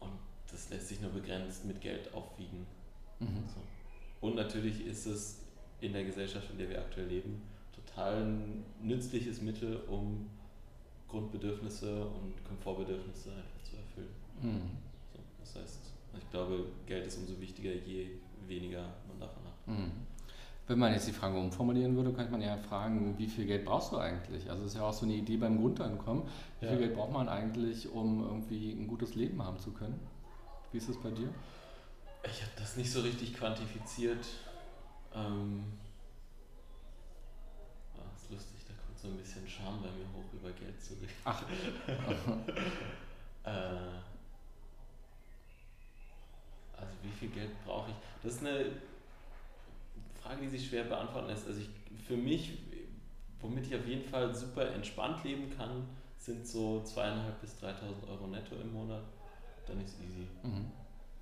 Und 0.00 0.12
das 0.50 0.70
lässt 0.70 0.88
sich 0.88 1.00
nur 1.00 1.10
begrenzt 1.10 1.66
mit 1.66 1.80
Geld 1.80 2.12
aufwiegen. 2.14 2.66
Mhm. 3.20 3.44
So. 3.54 4.26
Und 4.26 4.34
natürlich 4.34 4.86
ist 4.86 5.06
es 5.06 5.42
in 5.82 5.92
der 5.92 6.04
Gesellschaft, 6.04 6.50
in 6.50 6.58
der 6.58 6.70
wir 6.70 6.78
aktuell 6.78 7.06
leben, 7.06 7.42
total 7.74 8.22
ein 8.22 8.64
nützliches 8.80 9.42
Mittel, 9.42 9.76
um 9.88 10.30
Grundbedürfnisse 11.08 12.06
und 12.06 12.32
Komfortbedürfnisse 12.46 13.30
einfach 13.30 13.62
zu 13.62 13.76
erfüllen. 13.76 14.14
Mhm. 14.40 14.85
Das 15.54 15.62
heißt, 15.62 15.78
ich 16.18 16.30
glaube, 16.30 16.66
Geld 16.86 17.06
ist 17.06 17.18
umso 17.18 17.40
wichtiger, 17.40 17.72
je 17.72 18.08
weniger 18.46 18.82
man 19.08 19.20
davon 19.20 19.42
hat. 19.44 19.66
Mhm. 19.68 19.92
Wenn 20.68 20.78
man 20.80 20.92
jetzt 20.92 21.06
die 21.06 21.12
Frage 21.12 21.38
umformulieren 21.38 21.94
würde, 21.94 22.12
könnte 22.12 22.32
man 22.32 22.42
ja 22.42 22.56
fragen, 22.56 23.16
wie 23.18 23.28
viel 23.28 23.46
Geld 23.46 23.64
brauchst 23.64 23.92
du 23.92 23.98
eigentlich? 23.98 24.50
Also 24.50 24.64
es 24.64 24.72
ist 24.72 24.78
ja 24.78 24.84
auch 24.84 24.92
so 24.92 25.04
eine 25.06 25.14
Idee 25.14 25.36
beim 25.36 25.58
Grundeinkommen. 25.60 26.24
Wie 26.60 26.64
Ja. 26.66 26.72
viel 26.72 26.80
Geld 26.80 26.96
braucht 26.96 27.12
man 27.12 27.28
eigentlich, 27.28 27.88
um 27.92 28.20
irgendwie 28.24 28.72
ein 28.72 28.88
gutes 28.88 29.14
Leben 29.14 29.40
haben 29.42 29.60
zu 29.60 29.70
können? 29.70 30.00
Wie 30.72 30.78
ist 30.78 30.88
es 30.88 30.96
bei 31.00 31.10
dir? 31.10 31.28
Ich 32.24 32.42
habe 32.42 32.50
das 32.56 32.76
nicht 32.76 32.90
so 32.90 33.00
richtig 33.02 33.34
quantifiziert. 33.34 34.26
Ähm, 35.14 35.64
ah, 37.96 38.00
ist 38.16 38.30
lustig, 38.30 38.60
da 38.66 38.74
kommt 38.84 38.98
so 38.98 39.06
ein 39.08 39.16
bisschen 39.16 39.48
Scham 39.48 39.80
bei 39.80 39.88
mir 39.88 40.06
hoch, 40.16 40.32
über 40.32 40.50
Geld 40.50 40.82
zu 40.82 40.94
reden. 40.94 41.12
Ach, 41.24 41.44
Äh, 43.44 44.00
also 46.78 46.92
wie 47.02 47.10
viel 47.10 47.28
Geld 47.30 47.50
brauche 47.64 47.90
ich? 47.90 47.96
Das 48.22 48.34
ist 48.34 48.40
eine 48.46 48.66
Frage, 50.22 50.42
die 50.42 50.48
sich 50.48 50.68
schwer 50.68 50.84
beantworten 50.84 51.28
lässt. 51.28 51.46
Also 51.46 51.60
ich, 51.60 51.68
für 52.06 52.16
mich, 52.16 52.58
womit 53.40 53.66
ich 53.66 53.76
auf 53.76 53.86
jeden 53.86 54.04
Fall 54.08 54.34
super 54.34 54.70
entspannt 54.72 55.22
leben 55.24 55.50
kann, 55.56 55.86
sind 56.18 56.46
so 56.46 56.82
zweieinhalb 56.82 57.40
bis 57.40 57.54
3.000 57.62 58.08
Euro 58.10 58.26
netto 58.26 58.56
im 58.56 58.72
Monat. 58.72 59.02
Dann 59.66 59.80
ist 59.84 59.96
easy. 60.02 60.26
mhm. 60.42 60.66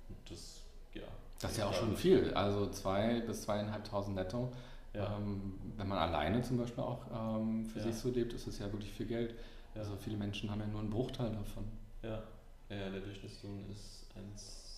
Und 0.09 0.17
das, 0.29 0.61
ja. 0.93 1.01
das 1.39 1.51
ist 1.51 1.57
ja 1.57 1.65
auch 1.67 1.71
Ich 1.71 1.77
schon 1.77 1.95
viel. 1.95 2.33
Also 2.33 2.69
zwei 2.69 3.21
bis 3.21 3.43
zweieinhalbtausend 3.43 4.15
netto. 4.15 4.51
Ja, 4.93 5.17
Ähm, 5.17 5.59
wenn 5.75 5.87
man 5.89 5.97
alleine 5.97 6.41
zum 6.41 6.57
Beispiel 6.57 6.83
auch 6.83 7.01
ähm, 7.39 7.65
für 7.65 7.79
Ja. 7.79 7.85
sich 7.85 7.95
so 7.95 8.09
lebt, 8.11 8.33
ist 8.33 8.47
es 8.47 8.59
ja 8.59 8.71
wirklich 8.71 8.91
viel 8.93 9.07
Geld. 9.07 9.35
ja, 9.73 9.81
Also 9.81 9.95
viele 9.97 10.15
Menschen 10.17 10.49
haben 10.49 10.61
ja 10.61 10.67
nur 10.67 10.79
einen 10.79 10.89
Bruchteil 10.89 11.31
davon. 11.31 11.65
ja. 12.01 12.21
ja, 12.69 12.89
der 12.89 13.01
Durchschnittslohn 13.01 13.69
ist 13.71 14.05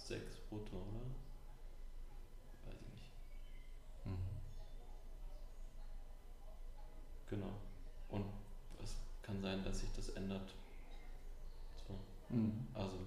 1,6 0.08 0.20
brutto, 0.50 0.76
oder? 0.78 1.06
Weiß 2.66 2.76
ich 2.82 2.94
nicht. 2.94 3.10
Mhm. 4.06 4.18
Genau. 7.30 7.54
Und 8.10 8.26
es 8.84 8.96
kann 9.22 9.42
sein, 9.42 9.64
dass 9.64 9.80
sich 9.80 9.90
das 9.96 10.10
ändert. 10.10 10.54
So. 11.88 11.94
Mhm. 12.34 12.68
Also, 12.74 12.98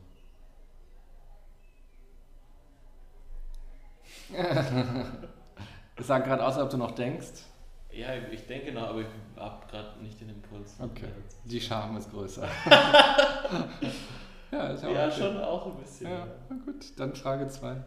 Es 5.96 6.06
sah 6.06 6.18
gerade 6.18 6.44
aus, 6.46 6.54
als 6.54 6.64
ob 6.64 6.70
du 6.70 6.76
noch 6.76 6.92
denkst. 6.92 7.44
ja, 7.90 8.14
ich 8.30 8.46
denke 8.46 8.72
noch, 8.72 8.88
aber 8.88 9.00
ich 9.00 9.06
habe 9.36 9.66
gerade 9.66 9.98
nicht 10.00 10.20
den 10.20 10.30
Impuls. 10.30 10.76
Okay. 10.78 11.08
Die 11.44 11.60
Scham 11.60 11.96
ist 11.96 12.10
größer. 12.10 12.48
ja, 14.52 14.68
ist 14.68 14.82
ja, 14.82 14.90
Ja, 14.90 15.08
auch 15.08 15.12
schon 15.12 15.36
auch 15.38 15.66
ein 15.66 15.76
bisschen. 15.76 16.10
Ja, 16.10 16.26
na 16.48 16.56
gut, 16.64 16.98
dann 16.98 17.14
Frage 17.14 17.48
2. 17.48 17.72
Äh, 17.72 17.82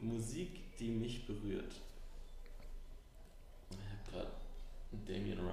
Musik, 0.00 0.76
die 0.78 0.90
mich 0.90 1.26
berührt. 1.26 1.72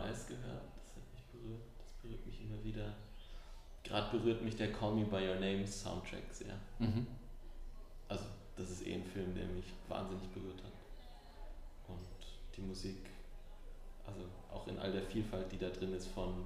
Eyes 0.09 0.27
gehört. 0.27 0.63
Das 0.75 0.95
hat 0.95 1.03
mich 1.13 1.23
berührt. 1.31 1.61
Das 1.77 1.91
berührt 2.01 2.25
mich 2.25 2.41
immer 2.41 2.63
wieder. 2.63 2.93
Gerade 3.83 4.17
berührt 4.17 4.41
mich 4.43 4.55
der 4.55 4.73
Call 4.73 4.95
Me 4.95 5.05
By 5.05 5.27
Your 5.27 5.35
Name 5.35 5.65
Soundtrack 5.65 6.23
sehr. 6.31 6.55
Mhm. 6.79 7.07
Also, 8.07 8.25
das 8.55 8.71
ist 8.71 8.87
eh 8.87 8.95
ein 8.95 9.03
Film, 9.03 9.33
der 9.35 9.45
mich 9.45 9.65
wahnsinnig 9.87 10.27
berührt 10.29 10.61
hat. 10.63 10.73
Und 11.87 12.07
die 12.55 12.61
Musik, 12.61 12.97
also 14.09 14.25
auch 14.51 14.67
in 14.67 14.77
all 14.79 14.91
der 14.91 15.03
Vielfalt, 15.03 15.51
die 15.51 15.57
da 15.57 15.69
drin 15.69 15.93
ist 15.93 16.07
von 16.07 16.45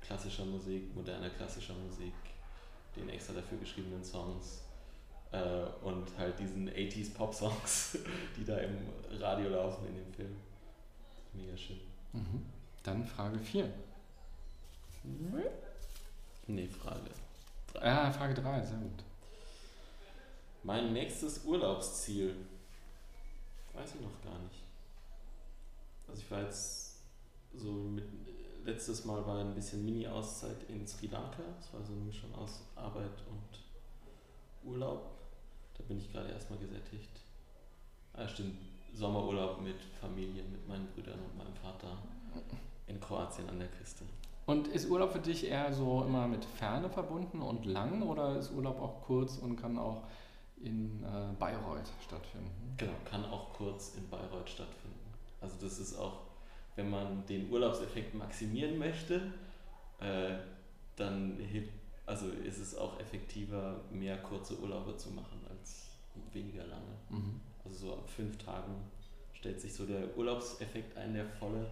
klassischer 0.00 0.44
Musik, 0.44 0.94
moderner 0.94 1.30
klassischer 1.30 1.74
Musik, 1.74 2.14
den 2.96 3.08
extra 3.08 3.34
dafür 3.34 3.58
geschriebenen 3.58 4.04
Songs 4.04 4.62
äh, 5.32 5.64
und 5.82 6.06
halt 6.18 6.38
diesen 6.38 6.68
80s 6.70 7.14
Pop-Songs, 7.14 7.98
die 8.36 8.44
da 8.44 8.58
im 8.58 8.78
Radio 9.18 9.50
laufen 9.50 9.86
in 9.86 9.96
dem 9.96 10.12
Film. 10.12 10.36
Mega 11.32 11.56
schön. 11.56 11.80
Mhm. 12.12 12.44
Dann 12.82 13.04
Frage 13.04 13.38
4. 13.38 13.72
Nee, 16.46 16.66
Frage 16.68 17.10
3. 17.74 17.86
Ja, 17.86 18.10
Frage 18.10 18.34
3, 18.34 18.62
sehr 18.62 18.78
gut. 18.78 19.04
Mein 20.62 20.92
nächstes 20.92 21.44
Urlaubsziel. 21.44 22.34
Weiß 23.72 23.94
ich 23.94 24.00
noch 24.00 24.22
gar 24.22 24.38
nicht. 24.40 24.62
Also 26.08 26.20
ich 26.20 26.30
war 26.30 26.42
jetzt 26.42 26.79
so 27.54 27.70
mit 27.70 28.04
letztes 28.64 29.04
Mal 29.04 29.24
war 29.26 29.40
ein 29.40 29.54
bisschen 29.54 29.84
Mini-Auszeit 29.84 30.56
in 30.68 30.86
Sri 30.86 31.06
Lanka. 31.06 31.42
Das 31.58 31.72
war 31.72 31.82
so 31.82 31.92
eine 31.92 32.02
Mischung 32.02 32.34
aus 32.34 32.62
Arbeit 32.76 33.24
und 33.28 34.70
Urlaub. 34.70 35.10
Da 35.76 35.82
bin 35.84 35.98
ich 35.98 36.12
gerade 36.12 36.30
erstmal 36.30 36.58
gesättigt. 36.58 37.20
Ah, 38.12 38.28
stimmt. 38.28 38.56
Sommerurlaub 38.94 39.60
mit 39.60 39.80
Familie, 40.00 40.42
mit 40.42 40.66
meinen 40.68 40.88
Brüdern 40.88 41.18
und 41.20 41.38
meinem 41.38 41.54
Vater 41.54 41.96
in 42.86 43.00
Kroatien 43.00 43.48
an 43.48 43.58
der 43.58 43.68
Küste. 43.68 44.04
Und 44.46 44.66
ist 44.66 44.90
Urlaub 44.90 45.12
für 45.12 45.20
dich 45.20 45.46
eher 45.46 45.72
so 45.72 46.02
immer 46.02 46.26
mit 46.26 46.44
Ferne 46.44 46.90
verbunden 46.90 47.40
und 47.40 47.66
lang 47.66 48.02
oder 48.02 48.36
ist 48.36 48.50
Urlaub 48.52 48.80
auch 48.80 49.02
kurz 49.02 49.38
und 49.38 49.56
kann 49.56 49.78
auch 49.78 50.02
in 50.60 51.04
äh, 51.04 51.32
Bayreuth 51.38 51.88
stattfinden? 52.04 52.74
Genau, 52.76 52.92
kann 53.04 53.24
auch 53.26 53.52
kurz 53.52 53.94
in 53.94 54.08
Bayreuth 54.08 54.50
stattfinden. 54.50 54.98
Also 55.40 55.54
das 55.60 55.78
ist 55.78 55.96
auch, 55.96 56.18
wenn 56.76 56.90
man 56.90 57.26
den 57.26 57.50
Urlaubseffekt 57.50 58.14
maximieren 58.14 58.78
möchte, 58.78 59.32
äh, 60.00 60.36
dann 60.96 61.36
hilft, 61.38 61.72
also 62.06 62.28
ist 62.28 62.58
es 62.58 62.74
auch 62.76 62.98
effektiver, 63.00 63.80
mehr 63.90 64.18
kurze 64.18 64.58
Urlaube 64.58 64.96
zu 64.96 65.10
machen 65.10 65.40
als 65.48 65.90
weniger 66.32 66.66
lange. 66.66 66.96
Mhm. 67.08 67.40
Also 67.64 67.86
so 67.86 67.92
ab 67.94 68.08
fünf 68.08 68.38
Tagen 68.38 68.74
stellt 69.32 69.60
sich 69.60 69.74
so 69.74 69.86
der 69.86 70.16
Urlaubseffekt 70.16 70.96
ein, 70.96 71.14
der 71.14 71.26
volle. 71.26 71.66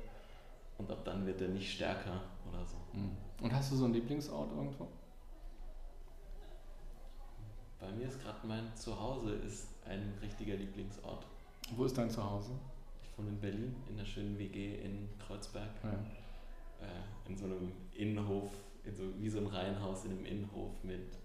Und 0.78 0.90
ab 0.90 1.05
dann 1.05 1.26
wird 1.26 1.40
er 1.40 1.49
nicht 1.49 1.73
stärker 1.73 2.23
oder 2.49 2.64
so. 2.64 2.76
Mhm. 2.93 3.17
Und 3.43 3.52
hast 3.52 3.73
du 3.73 3.76
so 3.76 3.85
einen 3.85 3.95
Lieblingsort 3.95 4.52
irgendwo? 4.52 4.87
Bei 7.81 7.90
mir 7.93 8.09
ist 8.09 8.21
gerade 8.23 8.47
mein 8.47 8.75
Zuhause 8.76 9.35
ist 9.35 9.69
ein 9.85 10.14
richtiger 10.21 10.55
Lieblingsort. 10.55 11.26
Wo 11.76 11.85
ist 11.85 11.97
dein 11.97 12.11
Zuhause? 12.11 12.52
Wohne 13.19 13.31
in 13.31 13.41
Berlin, 13.41 13.77
in 13.89 13.97
der 13.97 14.05
schönen 14.05 14.39
WG 14.39 14.77
in 14.77 15.09
Kreuzberg. 15.19 15.71
Ja. 15.83 15.91
Äh, 16.81 17.29
in 17.29 17.37
so 17.37 17.47
einem 17.47 17.73
Innenhof, 17.93 18.53
in 18.85 18.95
so, 18.95 19.03
wie 19.21 19.29
so 19.29 19.39
ein 19.39 19.47
Reihenhaus 19.47 20.05
in 20.05 20.13
einem 20.13 20.25
Innenhof 20.25 20.73
mit 20.85 21.19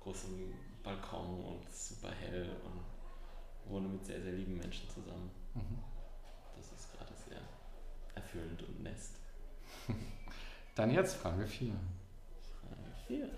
großem 0.00 0.54
Balkon 0.82 1.44
und 1.44 1.68
super 1.72 2.12
hell 2.12 2.48
und 2.64 3.70
wohne 3.70 3.88
mit 3.88 4.04
sehr, 4.04 4.22
sehr 4.22 4.32
lieben 4.32 4.56
Menschen 4.58 4.88
zusammen. 4.88 5.30
Mhm. 5.54 5.78
Das 6.56 6.70
ist 6.72 6.92
gerade 6.96 7.12
sehr 7.28 7.40
erfüllend 8.14 8.62
und 8.62 8.82
nest. 8.82 9.16
Dann 10.76 10.90
jetzt 10.92 11.16
Frage 11.16 11.46
4. 11.46 11.72
Frage 12.60 12.92
4. 13.08 13.28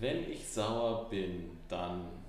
Wenn 0.00 0.30
ich 0.30 0.48
sauer 0.48 1.08
bin, 1.08 1.58
dann. 1.68 2.21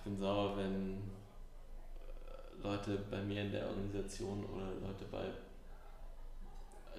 Ich 0.00 0.04
bin 0.04 0.18
sauer, 0.18 0.56
wenn 0.56 0.94
äh, 0.94 2.62
Leute 2.62 2.96
bei 3.10 3.20
mir 3.20 3.42
in 3.42 3.52
der 3.52 3.66
Organisation 3.68 4.42
oder 4.46 4.64
Leute 4.80 5.04
bei. 5.12 5.26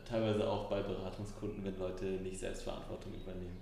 teilweise 0.05 0.48
auch 0.48 0.70
bei 0.70 0.84
Beratungskunden, 0.84 1.65
wenn 1.65 1.79
Leute 1.79 2.05
nicht 2.05 2.39
Selbstverantwortung 2.39 3.12
übernehmen. 3.15 3.58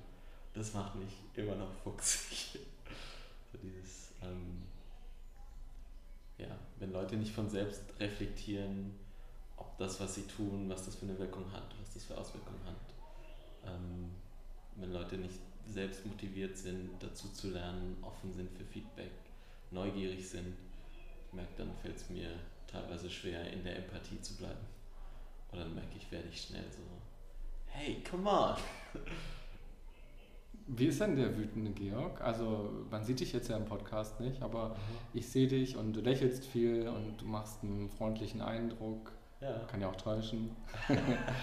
Das 0.53 0.73
macht 0.73 0.95
mich 0.95 1.13
immer 1.35 1.55
noch 1.55 1.71
fuchsig. 1.71 2.59
so 3.53 3.57
dieses. 3.63 4.11
Ähm, 4.21 4.63
ja, 6.37 6.59
wenn 6.79 6.91
Leute 6.91 7.15
nicht 7.15 7.31
von 7.31 7.49
selbst 7.49 7.83
reflektieren, 7.97 8.91
ob 9.55 9.77
das, 9.77 10.01
was 10.01 10.15
sie 10.15 10.23
tun, 10.23 10.69
was 10.69 10.83
das 10.83 10.95
für 10.95 11.05
eine 11.05 11.17
Wirkung 11.17 11.49
hat, 11.53 11.73
was 11.79 11.93
das 11.93 12.03
für 12.03 12.17
Auswirkungen 12.17 12.59
hat. 12.65 13.71
Ähm, 13.73 14.11
wenn 14.75 14.91
Leute 14.91 15.17
nicht 15.17 15.39
selbst 15.65 16.05
motiviert 16.05 16.57
sind, 16.57 16.89
dazu 16.99 17.29
zu 17.29 17.51
lernen, 17.51 17.95
offen 18.01 18.33
sind 18.33 18.51
für 18.51 18.65
Feedback, 18.65 19.11
neugierig 19.71 20.27
sind, 20.27 20.55
ich 21.27 21.33
merke, 21.33 21.51
dann 21.57 21.73
fällt 21.81 21.97
es 21.97 22.09
mir 22.09 22.29
teilweise 22.67 23.09
schwer, 23.09 23.51
in 23.51 23.63
der 23.63 23.77
Empathie 23.77 24.21
zu 24.21 24.37
bleiben. 24.37 24.65
Und 25.51 25.59
dann 25.59 25.73
merke 25.73 25.97
ich, 25.97 26.11
werde 26.11 26.27
ich 26.27 26.41
schnell 26.41 26.65
so, 26.71 26.81
hey, 27.65 28.03
come 28.09 28.29
on! 28.29 28.55
Wie 30.71 30.85
ist 30.85 31.01
denn 31.01 31.15
der 31.15 31.35
wütende 31.35 31.71
Georg? 31.71 32.21
Also 32.21 32.85
man 32.91 33.03
sieht 33.03 33.19
dich 33.19 33.33
jetzt 33.33 33.49
ja 33.49 33.57
im 33.57 33.65
Podcast 33.65 34.19
nicht, 34.19 34.43
aber 34.43 34.69
mhm. 34.69 34.75
ich 35.13 35.27
sehe 35.27 35.47
dich 35.47 35.75
und 35.75 35.93
du 35.93 36.01
lächelst 36.01 36.45
viel 36.45 36.87
und 36.87 37.19
du 37.19 37.25
machst 37.25 37.63
einen 37.63 37.89
freundlichen 37.89 38.41
Eindruck. 38.41 39.11
Ja. 39.41 39.57
Kann 39.67 39.81
ja 39.81 39.89
auch 39.89 39.95
täuschen. 39.95 40.55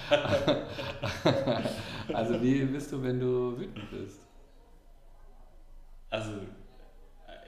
also 2.13 2.41
wie 2.41 2.65
bist 2.67 2.93
du, 2.93 3.03
wenn 3.03 3.19
du 3.19 3.59
wütend 3.59 3.91
bist? 3.91 4.21
Also 6.11 6.43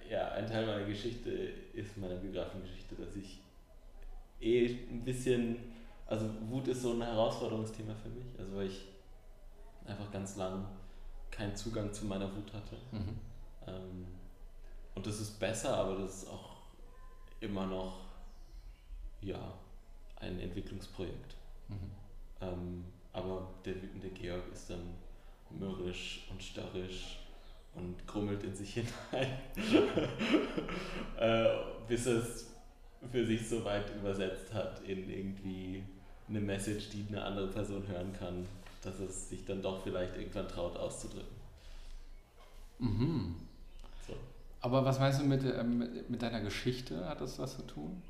ja, 0.09 0.29
ein 0.33 0.47
Teil 0.47 0.67
meiner 0.67 0.87
Geschichte 0.87 1.31
ist 1.31 1.97
meiner 1.99 2.17
Biografengeschichte, 2.17 2.95
dass 2.95 3.17
ich 3.17 3.41
eh 4.41 4.67
ein 4.91 5.05
bisschen, 5.05 5.57
also 6.07 6.29
Wut 6.49 6.69
ist 6.69 6.83
so 6.83 6.93
ein 6.93 7.03
Herausforderungsthema 7.03 7.95
für 7.95 8.09
mich, 8.09 8.27
also 8.39 8.57
weil 8.57 8.67
ich 8.69 8.87
einfach 9.85 10.11
ganz 10.11 10.37
lang 10.37 10.67
keinen 11.31 11.55
Zugang 11.55 11.93
zu 11.93 12.07
meiner 12.07 12.35
Wut 12.35 12.53
hatte. 12.53 12.77
Mhm. 12.93 13.19
Ähm, 13.67 14.07
und 14.95 15.07
das 15.07 15.21
ist 15.21 15.39
besser, 15.39 15.77
aber 15.77 15.97
das 15.97 16.23
ist 16.23 16.29
auch 16.29 16.57
immer 17.41 17.67
noch, 17.67 18.01
ja, 19.21 19.53
ein 20.17 20.41
Entwicklungsprojekt. 20.41 21.37
Mhm. 21.69 21.91
Ähm, 22.41 22.85
aber 23.13 23.49
der 23.65 23.77
wütende 23.77 24.09
Georg 24.11 24.43
ist 24.53 24.71
dann 24.71 24.95
mürrisch 25.51 26.27
und 26.31 26.43
starrisch 26.43 27.28
und 27.75 28.07
grummelt 28.07 28.43
in 28.43 28.55
sich 28.55 28.75
hinein, 28.75 29.39
äh, 31.19 31.47
bis 31.87 32.07
es 32.07 32.51
für 33.11 33.25
sich 33.25 33.49
so 33.49 33.65
weit 33.65 33.95
übersetzt 33.97 34.53
hat 34.53 34.81
in 34.81 35.09
irgendwie 35.09 35.85
eine 36.29 36.41
Message, 36.41 36.91
die 36.91 37.07
eine 37.09 37.23
andere 37.23 37.49
Person 37.49 37.87
hören 37.87 38.13
kann, 38.13 38.47
dass 38.83 38.99
es 38.99 39.29
sich 39.29 39.45
dann 39.45 39.63
doch 39.63 39.83
vielleicht 39.83 40.17
irgendwann 40.17 40.49
traut 40.49 40.77
auszudrücken. 40.77 41.37
Mhm. 42.79 43.37
So. 44.07 44.15
Aber 44.61 44.85
was 44.85 44.99
meinst 44.99 45.21
du 45.21 45.25
mit, 45.25 45.45
äh, 45.45 45.63
mit 45.63 46.23
deiner 46.23 46.41
Geschichte? 46.41 47.09
Hat 47.09 47.21
das 47.21 47.39
was 47.39 47.57
zu 47.57 47.63
tun? 47.63 48.03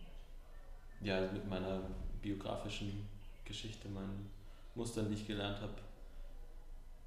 ja, 1.00 1.20
mit 1.32 1.48
meiner 1.48 1.80
biografischen 2.20 3.06
Geschichte, 3.44 3.88
meinen 3.88 4.30
Mustern, 4.74 5.08
die 5.08 5.14
ich 5.14 5.26
gelernt 5.26 5.60
habe 5.60 5.74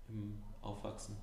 im 0.10 0.42
Aufwachsen. 0.62 1.16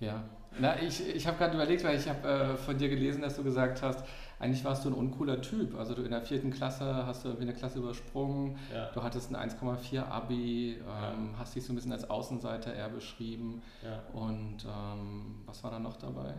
Ja, 0.00 0.24
na, 0.58 0.82
ich, 0.82 1.06
ich 1.14 1.26
habe 1.26 1.36
gerade 1.38 1.54
überlegt, 1.54 1.84
weil 1.84 1.96
ich 1.96 2.06
habe 2.08 2.28
äh, 2.28 2.56
von 2.56 2.76
dir 2.76 2.88
gelesen, 2.88 3.22
dass 3.22 3.36
du 3.36 3.44
gesagt 3.44 3.82
hast, 3.82 4.04
eigentlich 4.38 4.64
warst 4.64 4.84
du 4.84 4.90
ein 4.90 4.94
uncooler 4.94 5.40
Typ. 5.40 5.78
Also 5.78 5.94
du 5.94 6.02
in 6.02 6.10
der 6.10 6.20
vierten 6.22 6.50
Klasse 6.50 7.06
hast 7.06 7.24
du 7.24 7.28
irgendwie 7.28 7.48
eine 7.48 7.54
Klasse 7.54 7.78
übersprungen, 7.78 8.58
ja. 8.74 8.90
du 8.92 9.02
hattest 9.02 9.34
ein 9.34 9.50
1,4 9.50 10.02
Abi, 10.02 10.78
ähm, 10.78 10.84
ja. 10.84 11.14
hast 11.38 11.54
dich 11.54 11.64
so 11.64 11.72
ein 11.72 11.76
bisschen 11.76 11.92
als 11.92 12.10
Außenseiter 12.10 12.74
eher 12.74 12.88
beschrieben. 12.88 13.62
Ja. 13.82 14.02
Und 14.18 14.64
ähm, 14.64 15.42
was 15.46 15.62
war 15.62 15.70
da 15.70 15.78
noch 15.78 15.96
dabei? 15.96 16.34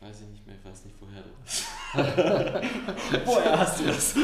weiß 0.00 0.22
ich 0.22 0.28
nicht 0.30 0.44
mehr, 0.44 0.56
ich 0.56 0.64
weiß 0.68 0.84
nicht, 0.84 0.96
woher 1.00 1.22
du 1.22 1.30
das. 1.44 1.64
woher 3.24 3.60
hast 3.60 3.78
du 3.78 3.84
das? 3.86 4.16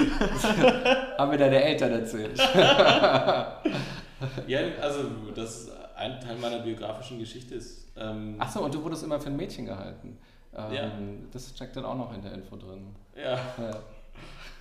Haben 1.16 1.30
mir 1.30 1.38
deine 1.38 1.62
Eltern 1.62 1.92
erzählt. 1.92 2.36
ja, 4.48 4.58
also 4.80 5.04
das 5.36 5.60
ist 5.60 5.70
ein 5.98 6.20
Teil 6.20 6.36
meiner 6.36 6.60
biografischen 6.60 7.18
Geschichte 7.18 7.54
ist. 7.54 7.92
Ähm, 7.96 8.36
Achso, 8.38 8.64
und 8.64 8.74
du 8.74 8.82
wurdest 8.82 9.04
immer 9.04 9.20
für 9.20 9.28
ein 9.28 9.36
Mädchen 9.36 9.66
gehalten. 9.66 10.18
Ähm, 10.56 10.72
ja. 10.72 10.90
Das 11.32 11.50
steckt 11.50 11.76
dann 11.76 11.84
auch 11.84 11.96
noch 11.96 12.14
in 12.14 12.22
der 12.22 12.32
Info 12.32 12.56
drin. 12.56 12.94
Ja. 13.16 13.34
ja. 13.34 13.80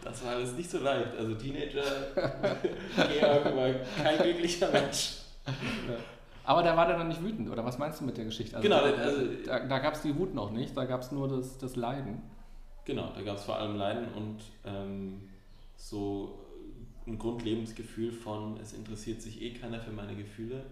Das 0.03 0.24
war 0.24 0.34
alles 0.34 0.53
nicht 0.53 0.69
so 0.69 0.77
leicht. 0.77 1.17
Also 1.17 1.34
Teenager, 1.34 1.81
Georg 2.95 3.55
war 3.55 3.69
kein 4.03 4.17
glücklicher 4.19 4.69
Mensch. 4.72 5.17
Ja. 5.48 5.95
Aber 6.43 6.62
da 6.62 6.77
war 6.77 6.86
der 6.86 6.98
dann 6.98 7.07
nicht 7.07 7.24
wütend, 7.24 7.50
oder 7.50 7.65
was 7.65 7.79
meinst 7.79 8.00
du 8.01 8.05
mit 8.05 8.17
der 8.17 8.25
Geschichte? 8.25 8.55
Also 8.55 8.69
genau. 8.69 8.81
Da, 8.81 9.01
also, 9.01 9.22
da, 9.43 9.60
da 9.65 9.79
gab 9.79 9.95
es 9.95 10.01
die 10.01 10.15
Wut 10.15 10.36
noch 10.36 10.51
nicht, 10.51 10.77
da 10.77 10.86
gab 10.86 11.01
es 11.01 11.12
nur 11.12 11.27
das, 11.27 11.57
das 11.57 11.75
Leiden. 11.75 12.22
Genau, 12.86 13.10
da 13.15 13.22
gab 13.24 13.38
es 13.38 13.43
vor 13.43 13.57
allem 13.57 13.75
Leiden 13.77 14.07
und 14.13 14.38
ähm, 14.63 15.27
so 15.75 16.45
ein 17.07 17.19
Grundlebensgefühl 17.19 18.12
von, 18.12 18.57
es 18.57 18.74
interessiert 18.74 19.21
sich 19.21 19.41
eh 19.41 19.53
keiner 19.53 19.79
für 19.79 19.91
meine 19.91 20.15
Gefühle, 20.15 20.65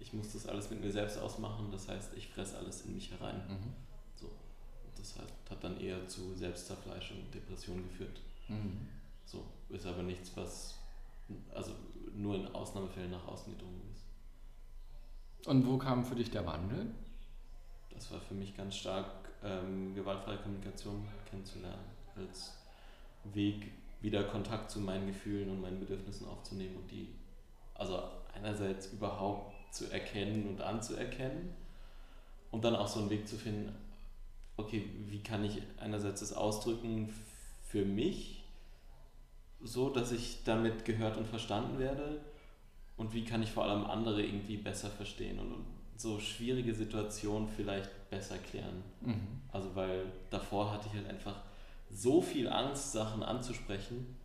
ich 0.00 0.12
muss 0.12 0.32
das 0.32 0.46
alles 0.46 0.70
mit 0.70 0.80
mir 0.80 0.92
selbst 0.92 1.18
ausmachen, 1.18 1.68
das 1.72 1.88
heißt, 1.88 2.12
ich 2.16 2.28
fresse 2.28 2.58
alles 2.58 2.82
in 2.82 2.94
mich 2.94 3.10
herein. 3.10 3.36
Mhm. 3.48 3.72
So. 4.14 4.30
Das 4.96 5.18
heißt, 5.18 5.32
hat 5.50 5.64
dann 5.64 5.80
eher 5.80 6.06
zu 6.06 6.34
Selbstzerfleischung 6.34 7.18
und 7.18 7.34
Depression 7.34 7.82
geführt. 7.82 8.20
Mhm. 8.48 8.88
So, 9.24 9.44
ist 9.70 9.86
aber 9.86 10.02
nichts, 10.02 10.30
was 10.36 10.78
also 11.54 11.72
nur 12.14 12.36
in 12.36 12.46
Ausnahmefällen 12.54 13.10
nach 13.10 13.26
außen 13.26 13.52
gedrungen 13.52 13.82
ist. 13.92 15.46
Und 15.46 15.66
wo 15.66 15.78
kam 15.78 16.04
für 16.04 16.14
dich 16.14 16.30
der 16.30 16.46
Wandel? 16.46 16.86
Das 17.90 18.10
war 18.12 18.20
für 18.20 18.34
mich 18.34 18.56
ganz 18.56 18.76
stark 18.76 19.06
ähm, 19.42 19.94
gewaltfreie 19.94 20.38
Kommunikation 20.38 21.06
kennenzulernen, 21.28 21.84
als 22.16 22.54
Weg, 23.32 23.72
wieder 24.00 24.24
Kontakt 24.24 24.70
zu 24.70 24.80
meinen 24.80 25.06
Gefühlen 25.06 25.50
und 25.50 25.60
meinen 25.60 25.80
Bedürfnissen 25.80 26.26
aufzunehmen 26.28 26.76
und 26.76 26.90
die, 26.90 27.08
also 27.74 28.02
einerseits 28.34 28.92
überhaupt 28.92 29.54
zu 29.74 29.90
erkennen 29.90 30.46
und 30.48 30.60
anzuerkennen 30.60 31.50
und 32.50 32.64
dann 32.64 32.76
auch 32.76 32.88
so 32.88 33.00
einen 33.00 33.10
Weg 33.10 33.26
zu 33.28 33.36
finden, 33.36 33.74
okay, 34.56 34.88
wie 35.06 35.22
kann 35.22 35.44
ich 35.44 35.62
einerseits 35.78 36.20
das 36.20 36.32
ausdrücken 36.32 37.12
für 37.62 37.84
mich, 37.84 38.44
so 39.60 39.90
dass 39.90 40.12
ich 40.12 40.44
damit 40.44 40.84
gehört 40.84 41.16
und 41.16 41.26
verstanden 41.26 41.78
werde 41.78 42.20
und 42.96 43.12
wie 43.12 43.24
kann 43.24 43.42
ich 43.42 43.50
vor 43.50 43.64
allem 43.64 43.84
andere 43.84 44.22
irgendwie 44.22 44.56
besser 44.56 44.90
verstehen 44.90 45.38
und, 45.38 45.64
so 45.98 46.20
schwierige 46.20 46.74
Situationen 46.74 47.48
vielleicht 47.48 48.08
besser 48.08 48.38
klären. 48.38 48.84
Mhm. 49.00 49.40
Also 49.50 49.74
weil 49.74 50.06
davor 50.30 50.72
hatte 50.72 50.86
ich 50.86 50.94
halt 50.94 51.08
einfach 51.08 51.34
so 51.90 52.20
viel 52.20 52.48
Angst, 52.48 52.92
Sachen 52.92 53.22
anzusprechen, 53.22 54.16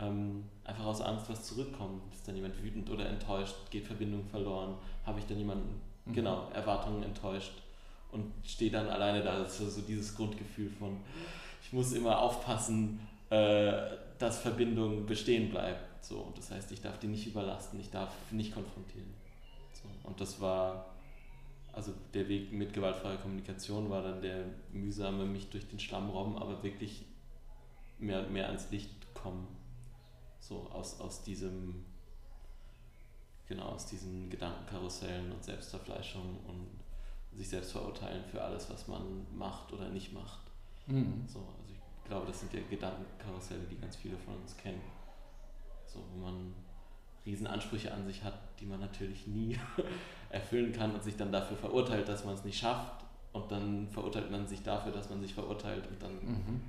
ähm, 0.00 0.44
einfach 0.64 0.84
aus 0.84 1.00
Angst, 1.00 1.28
was 1.28 1.44
zurückkommt. 1.44 2.02
Ist 2.14 2.26
dann 2.26 2.36
jemand 2.36 2.62
wütend 2.62 2.88
oder 2.90 3.06
enttäuscht? 3.08 3.54
Geht 3.70 3.86
Verbindung 3.86 4.24
verloren? 4.24 4.76
Habe 5.04 5.18
ich 5.18 5.26
dann 5.26 5.38
jemanden, 5.38 5.80
mhm. 6.04 6.12
genau, 6.12 6.48
Erwartungen 6.54 7.02
enttäuscht? 7.02 7.52
Und 8.10 8.32
stehe 8.44 8.70
dann 8.70 8.88
alleine 8.88 9.22
da. 9.22 9.38
Das 9.38 9.60
ist 9.60 9.74
so 9.74 9.80
dieses 9.82 10.14
Grundgefühl 10.16 10.70
von, 10.70 10.96
ich 11.62 11.72
muss 11.72 11.92
immer 11.92 12.18
aufpassen, 12.20 13.00
äh, 13.28 13.72
dass 14.18 14.40
Verbindung 14.40 15.04
bestehen 15.04 15.50
bleibt. 15.50 16.04
So, 16.04 16.18
und 16.20 16.38
das 16.38 16.50
heißt, 16.50 16.72
ich 16.72 16.80
darf 16.80 16.98
die 16.98 17.08
nicht 17.08 17.26
überlasten, 17.26 17.78
ich 17.80 17.90
darf 17.90 18.10
nicht 18.30 18.54
konfrontieren. 18.54 19.12
So, 19.74 20.08
und 20.08 20.20
das 20.20 20.40
war 20.40 20.86
also 21.78 21.92
der 22.12 22.28
Weg 22.28 22.52
mit 22.52 22.72
gewaltfreier 22.72 23.18
Kommunikation 23.18 23.88
war 23.88 24.02
dann 24.02 24.20
der 24.20 24.46
mühsame 24.72 25.24
mich 25.24 25.48
durch 25.48 25.68
den 25.68 25.78
Schlamm 25.78 26.10
robben, 26.10 26.36
aber 26.36 26.62
wirklich 26.64 27.04
mehr, 27.98 28.22
mehr 28.28 28.46
ans 28.46 28.70
Licht 28.70 29.14
kommen. 29.14 29.46
So 30.40 30.68
aus, 30.70 31.00
aus 31.00 31.22
diesem, 31.22 31.84
genau, 33.46 33.66
aus 33.70 33.86
diesen 33.86 34.30
Gedankenkarussellen 34.30 35.32
und 35.32 35.44
Selbstverfleischung 35.44 36.38
und 36.46 36.68
sich 37.36 37.48
selbst 37.48 37.72
verurteilen 37.72 38.24
für 38.24 38.42
alles, 38.42 38.70
was 38.70 38.88
man 38.88 39.26
macht 39.36 39.72
oder 39.72 39.88
nicht 39.88 40.12
macht. 40.12 40.40
Mhm. 40.86 41.24
So, 41.26 41.40
also 41.40 41.64
ich 41.68 42.08
glaube, 42.08 42.26
das 42.26 42.40
sind 42.40 42.52
ja 42.54 42.60
Gedankenkarusselle, 42.68 43.64
die 43.70 43.76
ganz 43.76 43.96
viele 43.96 44.16
von 44.16 44.36
uns 44.36 44.56
kennen. 44.56 44.80
So, 45.86 46.02
wo 46.12 46.24
man 46.24 46.54
Riesenansprüche 47.26 47.92
an 47.92 48.06
sich 48.06 48.24
hat, 48.24 48.38
die 48.58 48.66
man 48.66 48.80
natürlich 48.80 49.26
nie 49.26 49.58
erfüllen 50.30 50.72
kann 50.72 50.94
und 50.94 51.02
sich 51.02 51.16
dann 51.16 51.30
dafür 51.30 51.56
verurteilt, 51.56 52.08
dass 52.08 52.24
man 52.24 52.34
es 52.34 52.44
nicht 52.44 52.58
schafft 52.58 53.04
und 53.32 53.50
dann 53.52 53.88
verurteilt 53.88 54.30
man 54.30 54.46
sich 54.46 54.62
dafür, 54.62 54.92
dass 54.92 55.10
man 55.10 55.20
sich 55.20 55.34
verurteilt 55.34 55.86
und 55.88 56.02
dann 56.02 56.14
mhm. 56.14 56.62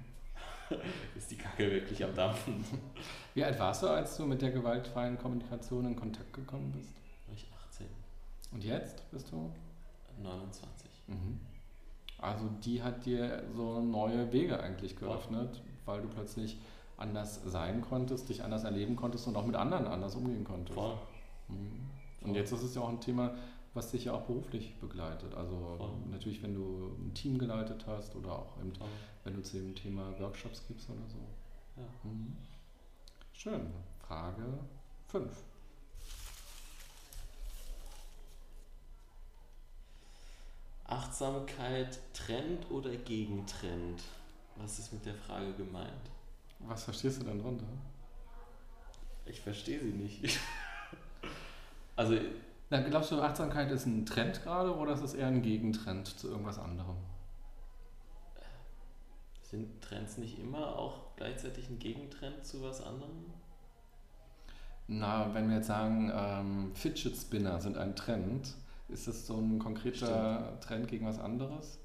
ist 1.17 1.31
die 1.31 1.37
Kacke 1.37 1.69
wirklich 1.69 2.03
am 2.03 2.13
Dampfen. 2.15 2.63
Wie 3.33 3.43
alt 3.43 3.59
warst 3.59 3.83
du, 3.83 3.87
als 3.87 4.17
du 4.17 4.25
mit 4.25 4.41
der 4.41 4.51
gewaltfreien 4.51 5.17
Kommunikation 5.17 5.85
in 5.85 5.95
Kontakt 5.95 6.33
gekommen 6.33 6.71
bist? 6.71 6.93
War 7.27 7.35
ich 7.35 7.47
18. 7.69 7.87
Und 8.51 8.63
jetzt 8.63 9.09
bist 9.11 9.31
du? 9.31 9.51
29. 10.21 10.89
Mhm. 11.07 11.39
Also 12.17 12.49
die 12.63 12.83
hat 12.83 13.05
dir 13.05 13.43
so 13.55 13.81
neue 13.81 14.31
Wege 14.33 14.59
eigentlich 14.59 14.95
geöffnet, 14.95 15.55
ja. 15.55 15.61
weil 15.85 16.01
du 16.01 16.09
plötzlich 16.09 16.59
anders 16.97 17.41
sein 17.45 17.81
konntest, 17.81 18.27
dich 18.27 18.43
anders 18.43 18.65
erleben 18.65 18.95
konntest 18.95 19.27
und 19.27 19.37
auch 19.37 19.45
mit 19.45 19.55
anderen 19.55 19.87
anders 19.87 20.15
umgehen 20.15 20.43
konntest. 20.43 20.77
Voll. 20.77 20.97
Mhm. 21.47 21.89
Und 22.21 22.35
jetzt 22.35 22.51
ist 22.51 22.63
es 22.63 22.75
ja 22.75 22.81
auch 22.81 22.89
ein 22.89 22.99
Thema, 22.99 23.35
was 23.79 23.91
dich 23.91 24.03
ja 24.03 24.13
auch 24.13 24.23
beruflich 24.23 24.75
begleitet. 24.81 25.33
Also 25.33 25.75
Voll. 25.77 25.91
natürlich, 26.11 26.43
wenn 26.43 26.53
du 26.53 26.97
ein 26.99 27.13
Team 27.13 27.37
geleitet 27.37 27.85
hast 27.87 28.13
oder 28.13 28.33
auch 28.33 28.57
eben, 28.59 28.73
wenn 29.23 29.33
du 29.33 29.41
zu 29.41 29.55
dem 29.55 29.73
Thema 29.73 30.13
Workshops 30.19 30.61
gibst 30.67 30.89
oder 30.89 31.07
so. 31.07 31.17
Ja. 31.77 31.87
Mhm. 32.03 32.35
Schön. 33.31 33.73
Frage 34.05 34.43
5. 35.07 35.31
Achtsamkeit 40.83 41.99
Trend 42.13 42.69
oder 42.69 42.93
Gegentrend? 42.97 44.03
Was 44.57 44.79
ist 44.79 44.91
mit 44.91 45.05
der 45.05 45.15
Frage 45.15 45.53
gemeint? 45.53 46.09
Was 46.59 46.83
verstehst 46.83 47.21
du 47.21 47.25
denn 47.25 47.39
drunter? 47.39 47.67
Ich 49.25 49.39
verstehe 49.39 49.79
sie 49.79 49.93
nicht. 49.93 50.37
also. 51.95 52.17
Na, 52.69 52.81
glaubst 52.81 53.11
du, 53.11 53.21
Achtsamkeit 53.21 53.71
ist 53.71 53.87
ein 53.87 54.05
Trend 54.05 54.43
gerade 54.43 54.75
oder 54.75 54.93
ist 54.93 55.01
es 55.01 55.15
eher 55.15 55.27
ein 55.27 55.41
Gegentrend 55.41 56.07
zu 56.07 56.29
irgendwas 56.29 56.59
anderem? 56.59 56.97
Sind 59.41 59.81
Trends 59.81 60.19
nicht 60.19 60.37
immer 60.37 60.77
auch 60.77 61.15
gleichzeitig 61.15 61.69
ein 61.69 61.79
Gegentrend 61.79 62.45
zu 62.45 62.61
was 62.61 62.83
anderem? 62.83 63.33
Na, 64.87 65.33
wenn 65.33 65.49
wir 65.49 65.57
jetzt 65.57 65.67
sagen, 65.67 66.11
ähm, 66.13 66.71
Fidget 66.75 67.15
Spinner 67.15 67.59
sind 67.59 67.75
ein 67.77 67.95
Trend, 67.95 68.55
ist 68.87 69.07
das 69.07 69.25
so 69.25 69.37
ein 69.37 69.57
konkreter 69.57 70.43
Stimmt. 70.43 70.63
Trend 70.63 70.87
gegen 70.87 71.05
was 71.07 71.19
anderes? 71.19 71.79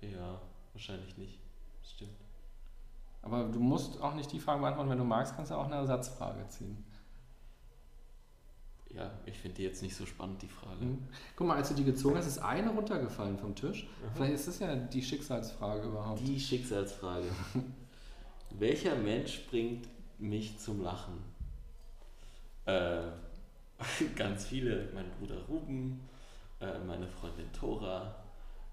Ja, 0.00 0.40
wahrscheinlich 0.72 1.16
nicht. 1.18 1.38
Stimmt. 1.82 2.16
Aber 3.20 3.44
du 3.44 3.58
musst 3.60 4.00
auch 4.00 4.14
nicht 4.14 4.32
die 4.32 4.40
Frage 4.40 4.60
beantworten, 4.60 4.90
wenn 4.90 4.98
du 4.98 5.04
magst, 5.04 5.34
kannst 5.36 5.50
du 5.50 5.56
auch 5.56 5.66
eine 5.66 5.76
Ersatzfrage 5.76 6.46
ziehen. 6.48 6.84
Ja, 8.96 9.10
ich 9.26 9.36
finde 9.38 9.56
die 9.56 9.62
jetzt 9.64 9.82
nicht 9.82 9.96
so 9.96 10.06
spannend, 10.06 10.40
die 10.42 10.48
Frage. 10.48 10.84
Mhm. 10.84 10.98
Guck 11.34 11.46
mal, 11.46 11.56
als 11.56 11.68
du 11.68 11.74
die 11.74 11.84
gezogen 11.84 12.16
hast, 12.16 12.26
ist 12.26 12.38
eine 12.38 12.70
runtergefallen 12.70 13.38
vom 13.38 13.54
Tisch. 13.54 13.84
Mhm. 13.84 14.14
Vielleicht 14.14 14.34
ist 14.34 14.48
das 14.48 14.58
ja 14.60 14.76
die 14.76 15.02
Schicksalsfrage 15.02 15.88
überhaupt. 15.88 16.20
Die 16.20 16.38
Schicksalsfrage. 16.38 17.26
Welcher 18.50 18.94
Mensch 18.94 19.46
bringt 19.50 19.88
mich 20.18 20.58
zum 20.58 20.82
Lachen? 20.82 21.18
Äh, 22.66 23.02
ganz 24.16 24.46
viele. 24.46 24.88
Mein 24.94 25.10
Bruder 25.18 25.42
Ruben, 25.48 26.00
äh, 26.60 26.78
meine 26.86 27.08
Freundin 27.08 27.52
Tora, 27.52 28.14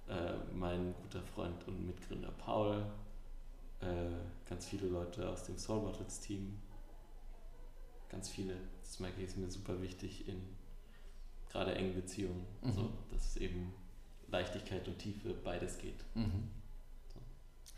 äh, 0.08 0.34
mein 0.54 0.94
guter 1.02 1.24
Freund 1.24 1.68
und 1.68 1.88
Mitgründer 1.88 2.32
Paul, 2.38 2.86
äh, 3.80 3.86
ganz 4.48 4.68
viele 4.68 4.88
Leute 4.88 5.28
aus 5.28 5.44
dem 5.46 5.58
Soul 5.58 5.82
Bottles 5.82 6.20
Team. 6.20 6.60
Ganz 8.12 8.30
viele. 8.30 8.56
Das 8.84 9.00
merke 9.00 9.22
ich, 9.22 9.30
ist 9.30 9.38
mir 9.38 9.50
super 9.50 9.82
wichtig 9.82 10.28
in 10.28 10.42
gerade 11.50 11.74
engen 11.76 11.96
Beziehungen. 11.96 12.46
Mhm. 12.62 12.72
So, 12.72 12.94
dass 13.10 13.30
es 13.30 13.38
eben 13.38 13.74
Leichtigkeit 14.28 14.88
und 14.88 15.00
Tiefe 15.00 15.34
beides 15.34 15.78
geht. 15.78 16.04
Mhm. 16.14 16.50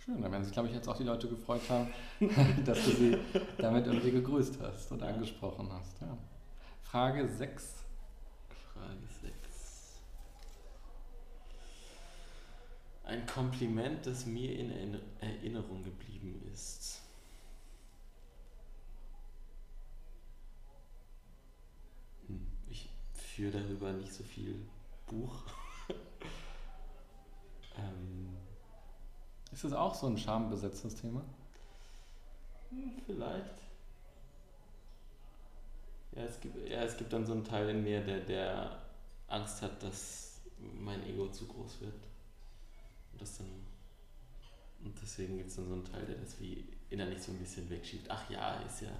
Schön, 0.03 0.21
dann 0.21 0.31
werden 0.31 0.43
sich, 0.43 0.53
glaube 0.53 0.67
ich, 0.67 0.75
jetzt 0.75 0.87
auch 0.87 0.97
die 0.97 1.03
Leute 1.03 1.29
gefreut 1.29 1.61
haben, 1.69 1.87
dass 2.65 2.83
du 2.83 2.91
sie 2.91 3.17
damit 3.57 3.85
irgendwie 3.87 4.11
gegrüßt 4.11 4.59
hast 4.61 4.91
und 4.91 5.01
angesprochen 5.01 5.71
hast. 5.71 6.01
Ja. 6.01 6.17
Frage 6.81 7.27
6. 7.27 7.85
Frage 8.73 9.07
6. 9.21 9.33
Ein 13.05 13.25
Kompliment, 13.27 14.05
das 14.05 14.25
mir 14.25 14.57
in 14.57 14.99
Erinnerung 15.21 15.83
geblieben 15.83 16.41
ist. 16.51 17.01
Führe 23.33 23.59
darüber 23.59 23.91
nicht 23.91 24.13
so 24.13 24.23
viel 24.23 24.55
Buch. 25.07 25.43
ähm, 27.77 28.29
ist 29.51 29.63
das 29.63 29.73
auch 29.73 29.95
so 29.95 30.07
ein 30.07 30.17
schambesetztes 30.17 30.95
Thema? 30.95 31.23
Hm, 32.69 33.01
vielleicht. 33.05 33.63
Ja 36.15 36.23
es, 36.25 36.39
gibt, 36.39 36.69
ja, 36.69 36.83
es 36.83 36.95
gibt 36.95 37.11
dann 37.11 37.25
so 37.25 37.33
einen 37.33 37.43
Teil 37.43 37.69
in 37.69 37.83
mir, 37.83 38.01
der, 38.01 38.19
der 38.19 38.81
Angst 39.27 39.63
hat, 39.63 39.81
dass 39.81 40.41
mein 40.59 41.03
Ego 41.07 41.27
zu 41.29 41.47
groß 41.47 41.81
wird. 41.81 42.07
Und 43.13 43.21
das 43.21 43.39
dann. 43.39 43.47
Und 44.83 44.93
deswegen 45.01 45.37
gibt 45.37 45.49
es 45.49 45.55
dann 45.55 45.67
so 45.67 45.73
einen 45.73 45.85
Teil, 45.85 46.05
der 46.05 46.17
das 46.17 46.39
wie 46.39 46.67
innerlich 46.91 47.21
so 47.21 47.31
ein 47.31 47.39
bisschen 47.39 47.67
wegschiebt. 47.69 48.11
Ach 48.11 48.29
ja, 48.29 48.57
ist 48.61 48.81
ja, 48.81 48.91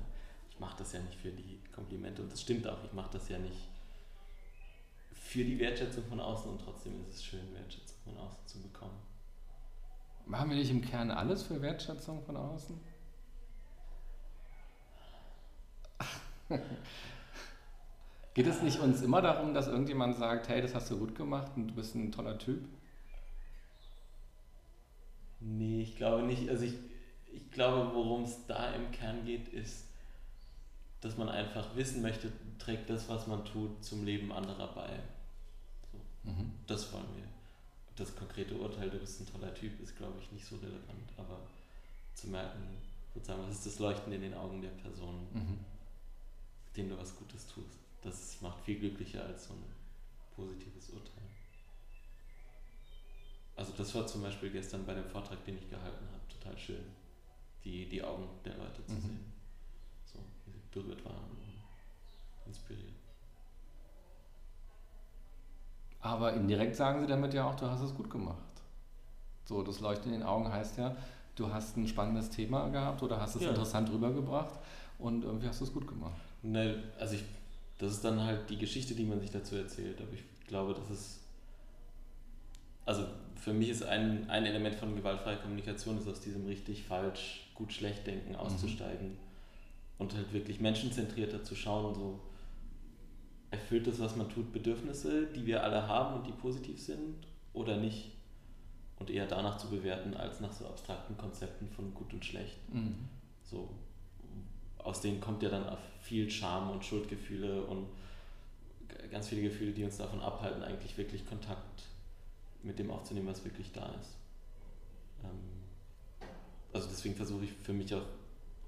ich 0.50 0.60
mache 0.60 0.78
das 0.78 0.94
ja 0.94 1.02
nicht 1.02 1.20
für 1.20 1.32
die 1.32 1.60
Komplimente. 1.72 2.24
Und 2.24 2.32
das 2.32 2.42
stimmt 2.42 2.66
auch, 2.68 2.84
ich 2.84 2.94
mache 2.94 3.12
das 3.12 3.30
ja 3.30 3.38
nicht 3.38 3.73
für 5.34 5.44
die 5.44 5.58
Wertschätzung 5.58 6.04
von 6.06 6.20
außen 6.20 6.52
und 6.52 6.62
trotzdem 6.62 7.02
ist 7.02 7.16
es 7.16 7.24
schön, 7.24 7.40
Wertschätzung 7.56 7.98
von 8.04 8.16
außen 8.20 8.46
zu 8.46 8.62
bekommen. 8.62 9.00
Machen 10.28 10.52
wir 10.52 10.58
nicht 10.58 10.70
im 10.70 10.84
Kern 10.84 11.10
alles 11.10 11.42
für 11.42 11.60
Wertschätzung 11.60 12.22
von 12.22 12.38
außen? 12.38 12.80
Geht 18.36 18.46
es 18.46 18.62
nicht 18.62 18.80
uns 18.80 19.02
immer 19.02 19.24
darum, 19.24 19.56
dass 19.56 19.68
irgendjemand 19.68 20.18
sagt, 20.18 20.50
hey, 20.50 20.62
das 20.62 20.76
hast 20.76 20.92
du 20.92 21.00
gut 21.00 21.16
gemacht 21.16 21.52
und 21.56 21.70
du 21.70 21.74
bist 21.74 21.96
ein 21.96 22.12
toller 22.12 22.38
Typ? 22.38 22.64
Nee, 25.40 25.82
ich 25.82 25.96
glaube 25.96 26.22
nicht. 26.22 26.48
Also 26.48 26.66
ich, 26.66 26.76
ich 27.34 27.50
glaube, 27.50 27.96
worum 27.96 28.26
es 28.26 28.46
da 28.46 28.72
im 28.74 28.92
Kern 28.92 29.26
geht, 29.26 29.48
ist, 29.48 29.88
dass 31.02 31.18
man 31.18 31.28
einfach 31.28 31.76
wissen 31.76 32.04
möchte, 32.04 32.32
trägt 32.60 32.92
das, 32.92 33.10
was 33.10 33.26
man 33.26 33.44
tut, 33.46 33.84
zum 33.84 34.06
Leben 34.06 34.32
anderer 34.32 34.68
bei. 34.76 35.00
Mhm. 36.24 36.52
Das 36.68 36.92
wollen 36.94 37.16
wir. 37.16 37.28
Das 37.96 38.16
konkrete 38.16 38.56
Urteil, 38.56 38.90
du 38.90 38.98
bist 38.98 39.22
ein 39.22 39.28
toller 39.28 39.54
Typ, 39.54 39.80
ist, 39.82 39.96
glaube 39.98 40.20
ich, 40.20 40.32
nicht 40.32 40.46
so 40.46 40.56
relevant. 40.58 41.12
Aber 41.18 41.40
zu 42.16 42.28
merken, 42.28 42.78
sozusagen, 43.14 43.44
was 43.44 43.58
ist 43.58 43.66
das 43.66 43.80
Leuchten 43.80 44.12
in 44.14 44.22
den 44.22 44.34
Augen 44.34 44.62
der 44.62 44.70
Person, 44.70 45.28
mhm. 45.34 45.60
denen 46.76 46.90
du 46.90 46.98
was 46.98 47.16
Gutes 47.16 47.48
tust 47.48 47.84
das 48.04 48.42
macht 48.42 48.60
viel 48.64 48.80
glücklicher 48.80 49.26
als 49.26 49.48
so 49.48 49.54
ein 49.54 49.64
positives 50.36 50.90
Urteil. 50.90 51.24
Also 53.56 53.72
das 53.78 53.94
war 53.96 54.06
zum 54.06 54.22
Beispiel 54.22 54.50
gestern 54.50 54.86
bei 54.86 54.94
dem 54.94 55.06
Vortrag, 55.06 55.44
den 55.46 55.58
ich 55.58 55.70
gehalten 55.70 56.06
habe, 56.12 56.28
total 56.28 56.58
schön, 56.58 56.84
die, 57.64 57.88
die 57.88 58.04
Augen 58.04 58.28
der 58.44 58.58
Leute 58.58 58.86
zu 58.86 58.94
mhm. 58.94 59.02
sehen. 59.02 59.34
So, 60.06 60.20
wie 60.46 60.52
sie 60.52 60.60
berührt 60.72 61.03
Aber 66.04 66.34
indirekt 66.34 66.76
sagen 66.76 67.02
sie 67.02 67.08
damit 67.08 67.34
ja 67.34 67.50
auch, 67.50 67.56
du 67.56 67.66
hast 67.66 67.82
es 67.82 67.96
gut 67.96 68.10
gemacht. 68.10 68.38
So, 69.46 69.64
das 69.64 69.80
Leuchten 69.80 70.14
in 70.14 70.20
den 70.20 70.28
Augen 70.28 70.52
heißt 70.52 70.78
ja, 70.78 70.96
du 71.36 71.52
hast 71.52 71.76
ein 71.78 71.88
spannendes 71.88 72.30
Thema 72.30 72.70
gehabt 72.70 73.02
oder 73.02 73.20
hast 73.20 73.36
es 73.36 73.42
ja. 73.42 73.50
interessant 73.50 73.90
rübergebracht 73.92 74.60
und 75.00 75.24
irgendwie 75.24 75.48
hast 75.48 75.62
du 75.62 75.66
es 75.66 75.74
gut 75.74 75.88
gemacht. 75.88 76.14
Ne, 76.44 76.84
also 77.00 77.16
ich 77.16 77.24
das 77.84 77.94
ist 77.94 78.06
dann 78.06 78.22
halt 78.24 78.50
die 78.50 78.58
Geschichte, 78.58 78.96
die 78.96 79.04
man 79.04 79.20
sich 79.20 79.32
dazu 79.32 79.56
erzählt. 79.56 80.00
Aber 80.00 80.14
ich 80.14 80.24
glaube, 80.48 80.74
das 80.74 80.90
ist. 80.90 81.20
Also 82.86 83.06
für 83.36 83.54
mich 83.54 83.70
ist 83.70 83.84
ein, 83.84 84.30
ein 84.30 84.46
Element 84.46 84.76
von 84.76 84.96
gewaltfreier 84.96 85.38
Kommunikation, 85.38 85.98
ist 85.98 86.08
aus 86.08 86.22
diesem 86.22 86.46
richtig 86.46 86.84
falsch, 86.84 87.50
gut 87.56 87.74
schlecht 87.74 88.08
denken 88.08 88.32
mhm. 88.32 88.38
auszusteigen 88.38 89.10
mhm. 89.10 89.18
und 89.98 90.16
halt 90.16 90.32
wirklich 90.34 90.60
menschenzentrierter 90.60 91.44
zu 91.44 91.56
schauen, 91.56 91.96
so 91.96 92.20
erfüllt 93.54 93.86
das, 93.86 94.00
was 94.00 94.16
man 94.16 94.28
tut, 94.30 94.52
Bedürfnisse, 94.52 95.28
die 95.28 95.46
wir 95.46 95.64
alle 95.64 95.88
haben 95.88 96.16
und 96.16 96.28
die 96.28 96.32
positiv 96.32 96.82
sind 96.82 97.28
oder 97.54 97.78
nicht? 97.78 98.12
Und 98.98 99.12
eher 99.12 99.28
danach 99.28 99.58
zu 99.58 99.70
bewerten, 99.70 100.16
als 100.16 100.40
nach 100.40 100.52
so 100.52 100.66
abstrakten 100.66 101.16
Konzepten 101.18 101.70
von 101.70 101.94
gut 101.94 102.14
und 102.14 102.26
schlecht. 102.26 102.58
Mhm. 102.74 102.96
So, 103.44 103.70
aus 104.80 105.02
denen 105.02 105.22
kommt 105.22 105.44
ja 105.44 105.50
dann 105.50 105.66
viel 106.02 106.30
Scham 106.32 106.72
und 106.72 106.84
Schuldgefühle 106.84 107.64
und 107.64 107.88
ganz 109.12 109.28
viele 109.28 109.44
Gefühle, 109.44 109.72
die 109.72 109.84
uns 109.84 109.98
davon 109.98 110.22
abhalten, 110.22 110.64
eigentlich 110.64 110.98
wirklich 110.98 111.28
Kontakt 111.28 111.84
mit 112.64 112.80
dem 112.80 112.90
aufzunehmen, 112.90 113.28
was 113.28 113.44
wirklich 113.46 113.72
da 113.72 113.86
ist. 114.00 114.18
Ähm, 115.24 115.30
also 116.72 116.88
deswegen 116.90 117.16
versuche 117.16 117.46
ich 117.46 117.52
für 117.52 117.74
mich 117.74 117.94
auch, 117.94 118.06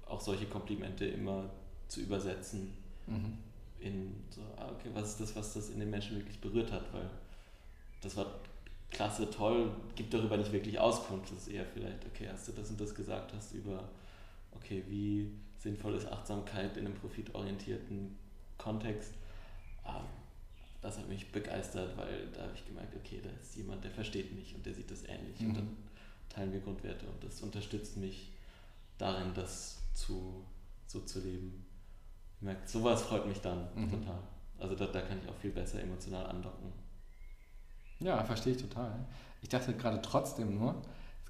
auch 0.06 0.20
solche 0.20 0.46
Komplimente 0.46 1.06
immer 1.06 1.50
zu 1.88 2.00
übersetzen 2.02 2.72
mhm. 3.06 3.38
In 3.80 4.14
so, 4.30 4.42
ah, 4.56 4.70
okay, 4.72 4.90
was 4.92 5.10
ist 5.10 5.20
das, 5.20 5.36
was 5.36 5.54
das 5.54 5.70
in 5.70 5.80
den 5.80 5.90
Menschen 5.90 6.16
wirklich 6.16 6.40
berührt 6.40 6.72
hat, 6.72 6.92
weil 6.92 7.08
das 8.00 8.16
war 8.16 8.26
klasse, 8.90 9.30
toll, 9.30 9.70
gibt 9.94 10.14
darüber 10.14 10.36
nicht 10.36 10.52
wirklich 10.52 10.78
Auskunft. 10.78 11.30
Das 11.30 11.46
ist 11.46 11.48
eher 11.48 11.66
vielleicht, 11.66 12.04
okay, 12.06 12.28
hast 12.30 12.48
du 12.48 12.52
das 12.52 12.70
und 12.70 12.80
das 12.80 12.94
gesagt, 12.94 13.32
hast 13.34 13.52
über, 13.52 13.88
okay, 14.52 14.82
wie 14.88 15.30
sinnvoll 15.58 15.94
ist 15.94 16.06
Achtsamkeit 16.06 16.76
in 16.76 16.86
einem 16.86 16.94
profitorientierten 16.94 18.16
Kontext. 18.58 19.12
Ähm, 19.84 20.04
das 20.80 20.98
hat 20.98 21.08
mich 21.08 21.32
begeistert, 21.32 21.96
weil 21.96 22.28
da 22.32 22.42
habe 22.42 22.52
ich 22.54 22.64
gemerkt, 22.64 22.94
okay, 22.94 23.20
da 23.22 23.30
ist 23.40 23.56
jemand, 23.56 23.82
der 23.82 23.90
versteht 23.90 24.32
mich 24.34 24.54
und 24.54 24.64
der 24.64 24.74
sieht 24.74 24.90
das 24.90 25.04
ähnlich 25.04 25.40
mhm. 25.40 25.48
und 25.48 25.56
dann 25.56 25.76
teilen 26.28 26.52
wir 26.52 26.60
Grundwerte 26.60 27.06
und 27.06 27.22
das 27.24 27.42
unterstützt 27.42 27.96
mich 27.96 28.30
darin, 28.98 29.34
das 29.34 29.82
zu, 29.94 30.44
so 30.86 31.00
zu 31.00 31.20
leben. 31.20 31.65
Ich 32.36 32.42
merke, 32.42 32.60
sowas 32.66 33.02
freut 33.02 33.26
mich 33.26 33.40
dann 33.40 33.68
mhm. 33.74 33.90
total. 33.90 34.18
Also 34.58 34.74
da, 34.74 34.86
da 34.86 35.00
kann 35.00 35.18
ich 35.22 35.28
auch 35.28 35.36
viel 35.36 35.50
besser 35.50 35.80
emotional 35.82 36.26
andocken. 36.26 36.72
Ja, 38.00 38.22
verstehe 38.24 38.54
ich 38.54 38.62
total. 38.62 39.06
Ich 39.42 39.48
dachte 39.48 39.74
gerade 39.74 40.00
trotzdem 40.02 40.58
nur, 40.58 40.82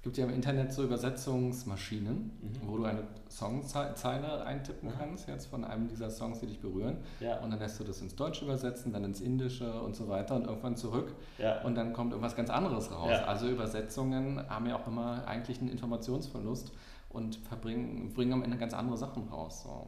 gibt 0.07 0.17
ja 0.17 0.25
im 0.25 0.33
Internet 0.33 0.71
so 0.71 0.83
Übersetzungsmaschinen, 0.83 2.31
mhm. 2.41 2.59
wo 2.61 2.77
du 2.77 2.85
eine 2.85 3.03
Songzeile 3.29 4.45
eintippen 4.45 4.89
kannst, 4.97 5.27
jetzt 5.27 5.47
von 5.47 5.65
einem 5.65 5.89
dieser 5.89 6.09
Songs, 6.09 6.39
die 6.39 6.47
dich 6.47 6.61
berühren. 6.61 6.99
Ja. 7.19 7.39
Und 7.39 7.51
dann 7.51 7.59
lässt 7.59 7.77
du 7.77 7.83
das 7.83 8.01
ins 8.01 8.15
Deutsche 8.15 8.45
übersetzen, 8.45 8.93
dann 8.93 9.03
ins 9.03 9.19
Indische 9.19 9.81
und 9.81 9.97
so 9.97 10.07
weiter 10.07 10.35
und 10.35 10.47
irgendwann 10.47 10.77
zurück. 10.77 11.13
Ja. 11.37 11.61
Und 11.63 11.75
dann 11.75 11.91
kommt 11.91 12.13
irgendwas 12.13 12.37
ganz 12.37 12.49
anderes 12.49 12.89
raus. 12.89 13.09
Ja. 13.11 13.25
Also 13.25 13.49
Übersetzungen 13.49 14.49
haben 14.49 14.65
ja 14.67 14.79
auch 14.79 14.87
immer 14.87 15.27
eigentlich 15.27 15.59
einen 15.59 15.69
Informationsverlust 15.69 16.71
und 17.09 17.35
verbringen, 17.35 18.13
bringen 18.13 18.31
am 18.31 18.43
Ende 18.43 18.57
ganz 18.57 18.73
andere 18.73 18.95
Sachen 18.95 19.27
raus. 19.27 19.63
So. 19.63 19.87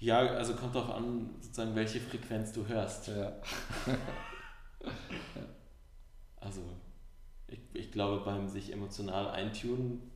Ja, 0.00 0.20
also 0.20 0.54
kommt 0.54 0.74
auch 0.76 0.88
an, 0.88 1.30
sozusagen, 1.40 1.74
welche 1.74 2.00
Frequenz 2.00 2.52
du 2.52 2.66
hörst. 2.66 3.08
Ja. 3.08 3.32
also 6.40 6.62
ich, 7.48 7.60
ich 7.74 7.92
glaube, 7.92 8.24
beim 8.24 8.48
sich 8.48 8.72
emotional 8.72 9.28
eintunen, 9.28 10.10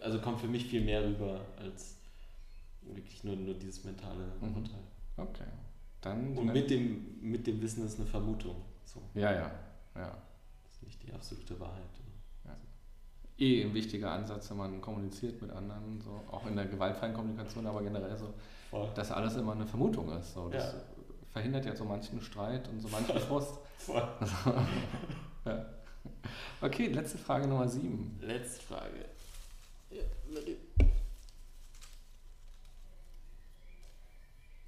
also 0.00 0.18
kommt 0.20 0.40
für 0.40 0.48
mich 0.48 0.66
viel 0.66 0.82
mehr 0.82 1.04
rüber 1.04 1.44
als 1.58 1.98
wirklich 2.82 3.22
nur, 3.24 3.36
nur 3.36 3.54
dieses 3.54 3.84
mentale 3.84 4.32
mhm. 4.40 4.56
Urteil. 4.56 4.80
Okay. 5.16 5.44
Dann 6.00 6.36
Und 6.36 6.46
mit 6.46 6.70
dem, 6.70 7.20
mit 7.20 7.46
dem 7.46 7.60
Wissen 7.60 7.84
ist 7.84 7.98
eine 7.98 8.08
Vermutung. 8.08 8.56
So. 8.84 9.02
Ja, 9.14 9.32
ja, 9.32 9.52
ja. 9.94 10.16
Das 10.64 10.72
ist 10.72 10.82
nicht 10.82 11.02
die 11.02 11.12
absolute 11.12 11.60
Wahrheit. 11.60 11.99
Eh 13.40 13.64
ein 13.64 13.72
wichtiger 13.72 14.12
Ansatz, 14.12 14.50
wenn 14.50 14.58
man 14.58 14.80
kommuniziert 14.82 15.40
mit 15.40 15.50
anderen, 15.50 15.98
so 16.02 16.20
auch 16.30 16.46
in 16.46 16.54
der 16.56 16.66
gewaltfreien 16.66 17.14
Kommunikation, 17.14 17.66
aber 17.66 17.82
generell 17.82 18.14
so, 18.14 18.34
Voll. 18.68 18.90
dass 18.94 19.10
alles 19.10 19.34
immer 19.36 19.52
eine 19.52 19.66
Vermutung 19.66 20.12
ist. 20.12 20.34
So. 20.34 20.50
Das 20.50 20.74
ja. 20.74 20.80
verhindert 21.32 21.64
ja 21.64 21.74
so 21.74 21.84
manchen 21.84 22.20
Streit 22.20 22.68
und 22.68 22.80
so 22.80 22.88
manchen 22.88 23.18
Frust. 23.28 23.58
Ja. 25.46 25.64
Okay, 26.60 26.88
letzte 26.88 27.16
Frage 27.16 27.48
Nummer 27.48 27.66
7. 27.66 28.18
Letzte 28.20 28.62
Frage. 28.62 29.06
Ja, 29.90 30.02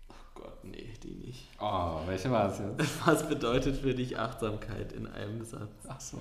oh 0.08 0.14
Gott, 0.34 0.64
nee, 0.64 0.94
die 1.02 1.14
nicht. 1.14 1.48
Oh, 1.60 2.00
welche 2.06 2.30
war 2.30 2.50
es 2.50 2.58
jetzt? 2.58 3.06
Was 3.06 3.28
bedeutet 3.28 3.76
für 3.76 3.94
dich 3.94 4.18
Achtsamkeit 4.18 4.92
in 4.92 5.06
einem 5.06 5.44
Satz? 5.44 5.70
Ach 5.86 6.00
so. 6.00 6.18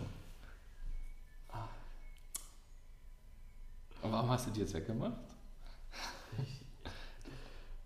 Und 4.02 4.12
warum 4.12 4.30
hast 4.30 4.48
du 4.48 4.52
die 4.52 4.62
jetzt 4.62 4.74
weggemacht? 4.74 5.18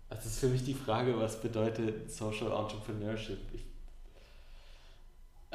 Das 0.08 0.24
ist 0.24 0.38
für 0.38 0.48
mich 0.48 0.64
die 0.64 0.74
Frage, 0.74 1.18
was 1.18 1.40
bedeutet 1.40 2.10
Social 2.10 2.52
Entrepreneurship? 2.52 3.38
Ich 3.52 3.64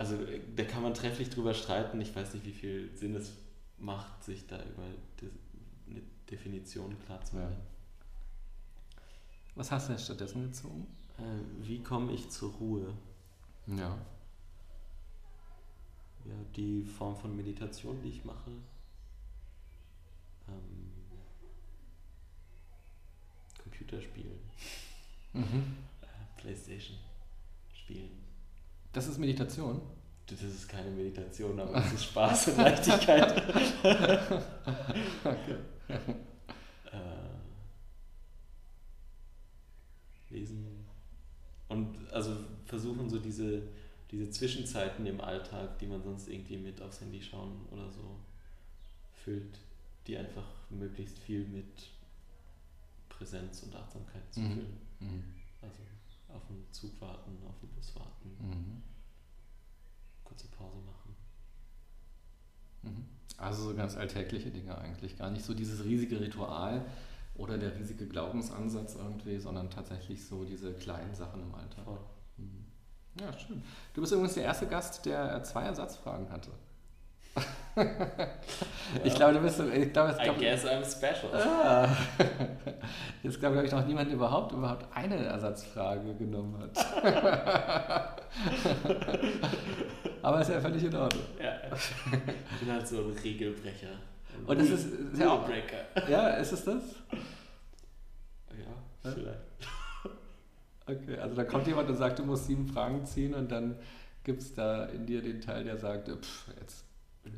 also 0.02 0.17
da 0.56 0.63
kann 0.63 0.82
man 0.82 0.93
trefflich 0.93 1.30
drüber 1.30 1.54
streiten. 1.54 2.02
Ich 2.02 2.15
weiß 2.15 2.34
nicht, 2.34 2.45
wie 2.45 2.54
viel 2.54 2.89
Sinn 2.95 3.15
es 3.15 3.34
macht, 3.78 4.24
sich 4.24 4.47
da 4.47 4.58
über 4.58 4.84
eine 4.84 6.02
Definition 6.30 6.97
klar 7.06 7.24
zu 7.24 7.36
werden. 7.36 7.56
Ja. 7.56 9.02
Was 9.56 9.71
hast 9.71 9.88
du 9.89 9.93
denn 9.93 10.02
stattdessen 10.02 10.43
gezogen? 10.43 10.88
Äh, 11.17 11.21
wie 11.67 11.84
komme 11.84 12.13
ich 12.13 12.30
zur 12.30 12.52
Ruhe? 12.54 12.93
Ja. 13.67 13.97
Ja, 16.26 16.36
die 16.56 16.84
Form 16.84 17.15
von 17.15 17.36
Meditation, 17.36 18.02
die 18.02 18.10
ich 18.10 18.26
mache. 18.26 18.52
Ähm, 20.52 20.92
Computerspielen. 23.62 24.40
Mhm. 25.34 25.78
Äh, 26.02 26.42
Playstation 26.42 26.98
spielen. 27.74 28.12
Das 28.94 29.08
ist 29.08 29.18
Meditation? 29.18 29.82
Das 30.28 30.42
ist 30.44 30.68
keine 30.70 30.92
Meditation, 30.92 31.60
aber 31.60 31.76
es 31.76 31.94
ist 31.94 32.06
Spaß 32.06 32.50
und 32.50 32.58
Leichtigkeit. 32.58 33.38
okay. 35.24 35.56
äh, 36.92 37.32
lesen. 40.30 40.86
Und 41.68 42.12
also 42.12 42.36
versuchen 42.66 43.10
so 43.10 43.20
diese, 43.20 43.64
diese 44.10 44.30
Zwischenzeiten 44.30 45.06
im 45.06 45.20
Alltag, 45.22 45.78
die 45.80 45.88
man 45.88 46.02
sonst 46.02 46.30
irgendwie 46.30 46.58
mit 46.58 46.82
aufs 46.82 47.02
Handy 47.02 47.22
schauen 47.22 47.66
oder 47.72 47.90
so 47.92 48.18
füllt, 49.14 49.60
die 50.08 50.18
einfach 50.18 50.48
möglichst 50.70 51.20
viel 51.20 51.48
mit 51.48 51.90
Präsenz 53.10 53.64
und 53.64 53.76
Achtsamkeit 53.76 54.34
zu 54.34 54.40
mhm. 54.40 54.54
füllen. 54.54 54.78
Mhm. 55.00 55.24
Also 55.62 55.82
auf 56.30 56.46
den 56.48 56.66
Zug 56.72 57.00
warten, 57.02 57.38
auf 57.48 57.60
den 57.60 57.70
Bus 57.70 57.96
warten, 57.96 58.30
Mhm. 58.40 58.84
kurze 60.24 60.48
Pause 60.48 60.78
machen. 60.80 61.16
Mhm. 62.84 63.06
Also 63.38 63.70
so 63.70 63.76
ganz 63.76 63.96
alltägliche 63.96 64.50
Dinge 64.52 64.78
eigentlich. 64.78 65.18
Gar 65.18 65.32
nicht 65.32 65.46
so 65.46 65.54
dieses 65.54 65.84
riesige 65.84 66.20
Ritual 66.20 66.86
oder 67.36 67.58
der 67.58 67.78
riesige 67.78 68.08
Glaubensansatz 68.08 68.96
irgendwie, 68.96 69.40
sondern 69.40 69.70
tatsächlich 69.70 70.26
so 70.26 70.44
diese 70.46 70.74
kleinen 70.74 71.14
Sachen 71.16 71.42
im 71.42 71.54
Alltag. 71.56 71.88
Mhm. 72.38 72.66
Ja, 73.20 73.38
schön. 73.38 73.62
Du 73.94 74.02
bist 74.02 74.14
übrigens 74.14 74.36
der 74.36 74.44
erste 74.44 74.68
Gast, 74.68 75.06
der 75.06 75.36
äh, 75.36 75.44
zwei 75.44 75.64
Ersatzfragen 75.64 76.30
hatte. 76.30 76.52
Ich 79.03 79.15
glaube, 79.15 79.34
du 79.36 79.39
bist. 79.39 79.60
Ich 79.60 79.93
glaube, 79.93 80.10
es 80.12 80.17
I 80.19 80.31
guess 80.38 80.65
I'm 80.65 80.84
special. 80.84 81.34
Ah. 81.34 81.88
Jetzt 83.23 83.39
glaube 83.39 83.55
glaub 83.55 83.65
ich 83.65 83.71
noch 83.71 83.86
niemand 83.88 84.12
überhaupt 84.12 84.51
überhaupt 84.51 84.86
eine 84.93 85.15
Ersatzfrage 85.25 86.13
genommen 86.15 86.62
hat. 86.62 86.77
Aber 90.21 90.41
ist 90.41 90.49
ja 90.49 90.60
völlig 90.60 90.84
in 90.84 90.95
Ordnung. 90.95 91.23
Ja, 91.41 91.53
ich 91.73 92.60
bin 92.60 92.71
halt 92.71 92.88
so 92.88 92.97
ein 92.97 93.12
Regelbrecher. 93.23 93.88
Ein 94.38 94.45
Und 94.45 94.60
das 94.60 94.69
ist- 94.69 94.86
ist 95.13 95.19
ja 95.19 95.29
auch-. 95.29 95.49
Ja, 96.10 96.27
ist 96.29 96.51
es 96.51 96.65
das? 96.65 96.84
Ja, 98.51 99.12
vielleicht. 99.12 99.39
Okay, 100.86 101.17
also 101.17 101.36
da 101.36 101.43
kommt 101.45 101.67
jemand 101.67 101.89
und 101.89 101.95
sagt, 101.95 102.19
du 102.19 102.25
musst 102.25 102.47
sieben 102.47 102.67
Fragen 102.67 103.05
ziehen 103.05 103.34
und 103.34 103.49
dann 103.51 103.77
gibt 104.23 104.41
es 104.41 104.53
da 104.53 104.86
in 104.86 105.05
dir 105.05 105.21
den 105.21 105.39
Teil, 105.41 105.63
der 105.63 105.77
sagt, 105.77 106.10
pff, 106.10 106.47
jetzt, 106.60 106.86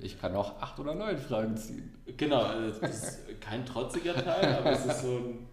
ich 0.02 0.20
kann 0.20 0.36
auch 0.36 0.62
acht 0.62 0.80
oder 0.80 0.96
neun 0.96 1.18
Fragen 1.18 1.58
ziehen. 1.58 1.94
Genau, 2.18 2.44
also 2.44 2.80
das 2.80 3.04
ist 3.04 3.42
kein 3.42 3.66
trotziger 3.66 4.14
Teil, 4.16 4.56
aber 4.56 4.72
es 4.72 4.86
ist 4.86 5.02
so 5.02 5.18
ein. 5.18 5.48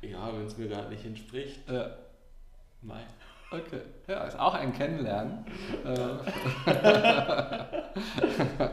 Ja, 0.00 0.32
wenn 0.32 0.46
es 0.46 0.56
mir 0.56 0.68
gerade 0.68 0.90
nicht 0.90 1.04
entspricht. 1.04 1.68
Ja, 1.68 1.96
Mei. 2.82 3.02
Okay. 3.50 3.80
Ja, 4.06 4.24
ist 4.24 4.38
auch 4.38 4.54
ein 4.54 4.72
Kennenlernen. 4.72 5.44
Äh, 5.84 6.08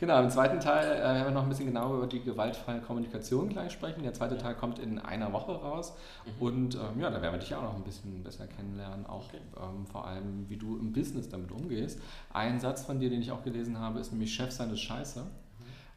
genau, 0.00 0.22
im 0.22 0.30
zweiten 0.30 0.60
Teil 0.60 0.96
äh, 0.96 1.02
werden 1.02 1.24
wir 1.24 1.30
noch 1.32 1.42
ein 1.42 1.48
bisschen 1.48 1.66
genauer 1.66 1.98
über 1.98 2.06
die 2.06 2.22
gewaltfreie 2.22 2.80
Kommunikation 2.80 3.48
gleich 3.48 3.72
sprechen. 3.72 4.02
Der 4.02 4.14
zweite 4.14 4.38
Teil 4.38 4.54
kommt 4.54 4.78
in 4.78 4.98
einer 4.98 5.32
Woche 5.32 5.52
raus. 5.52 5.94
Mhm. 6.24 6.46
Und 6.46 6.74
ähm, 6.74 7.00
ja, 7.00 7.10
da 7.10 7.20
werden 7.22 7.34
wir 7.34 7.40
dich 7.40 7.54
auch 7.54 7.62
noch 7.62 7.74
ein 7.74 7.84
bisschen 7.84 8.22
besser 8.22 8.46
kennenlernen, 8.46 9.06
auch 9.06 9.24
Okay. 9.26 9.40
ähm, 9.60 9.86
vor 9.86 10.06
allem, 10.06 10.48
wie 10.48 10.56
du 10.56 10.76
im 10.78 10.92
Business 10.92 11.28
damit 11.28 11.50
umgehst. 11.52 12.00
Ein 12.32 12.60
Satz 12.60 12.84
von 12.84 13.00
dir, 13.00 13.10
den 13.10 13.20
ich 13.20 13.32
auch 13.32 13.42
gelesen 13.42 13.78
habe, 13.78 14.00
ist 14.00 14.12
nämlich 14.12 14.34
Chef 14.34 14.50
sein 14.50 14.70
ist 14.70 14.80
scheiße. 14.80 15.24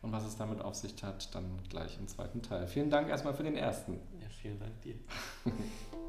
Und 0.03 0.11
was 0.11 0.25
es 0.25 0.37
damit 0.37 0.61
auf 0.61 0.75
sich 0.75 1.03
hat, 1.03 1.33
dann 1.33 1.59
gleich 1.69 1.97
im 1.99 2.07
zweiten 2.07 2.41
Teil. 2.41 2.67
Vielen 2.67 2.89
Dank 2.89 3.09
erstmal 3.09 3.33
für 3.33 3.43
den 3.43 3.57
ersten. 3.57 3.93
Ja, 4.21 4.29
vielen 4.29 4.59
Dank 4.59 4.79
dir. 4.81 4.95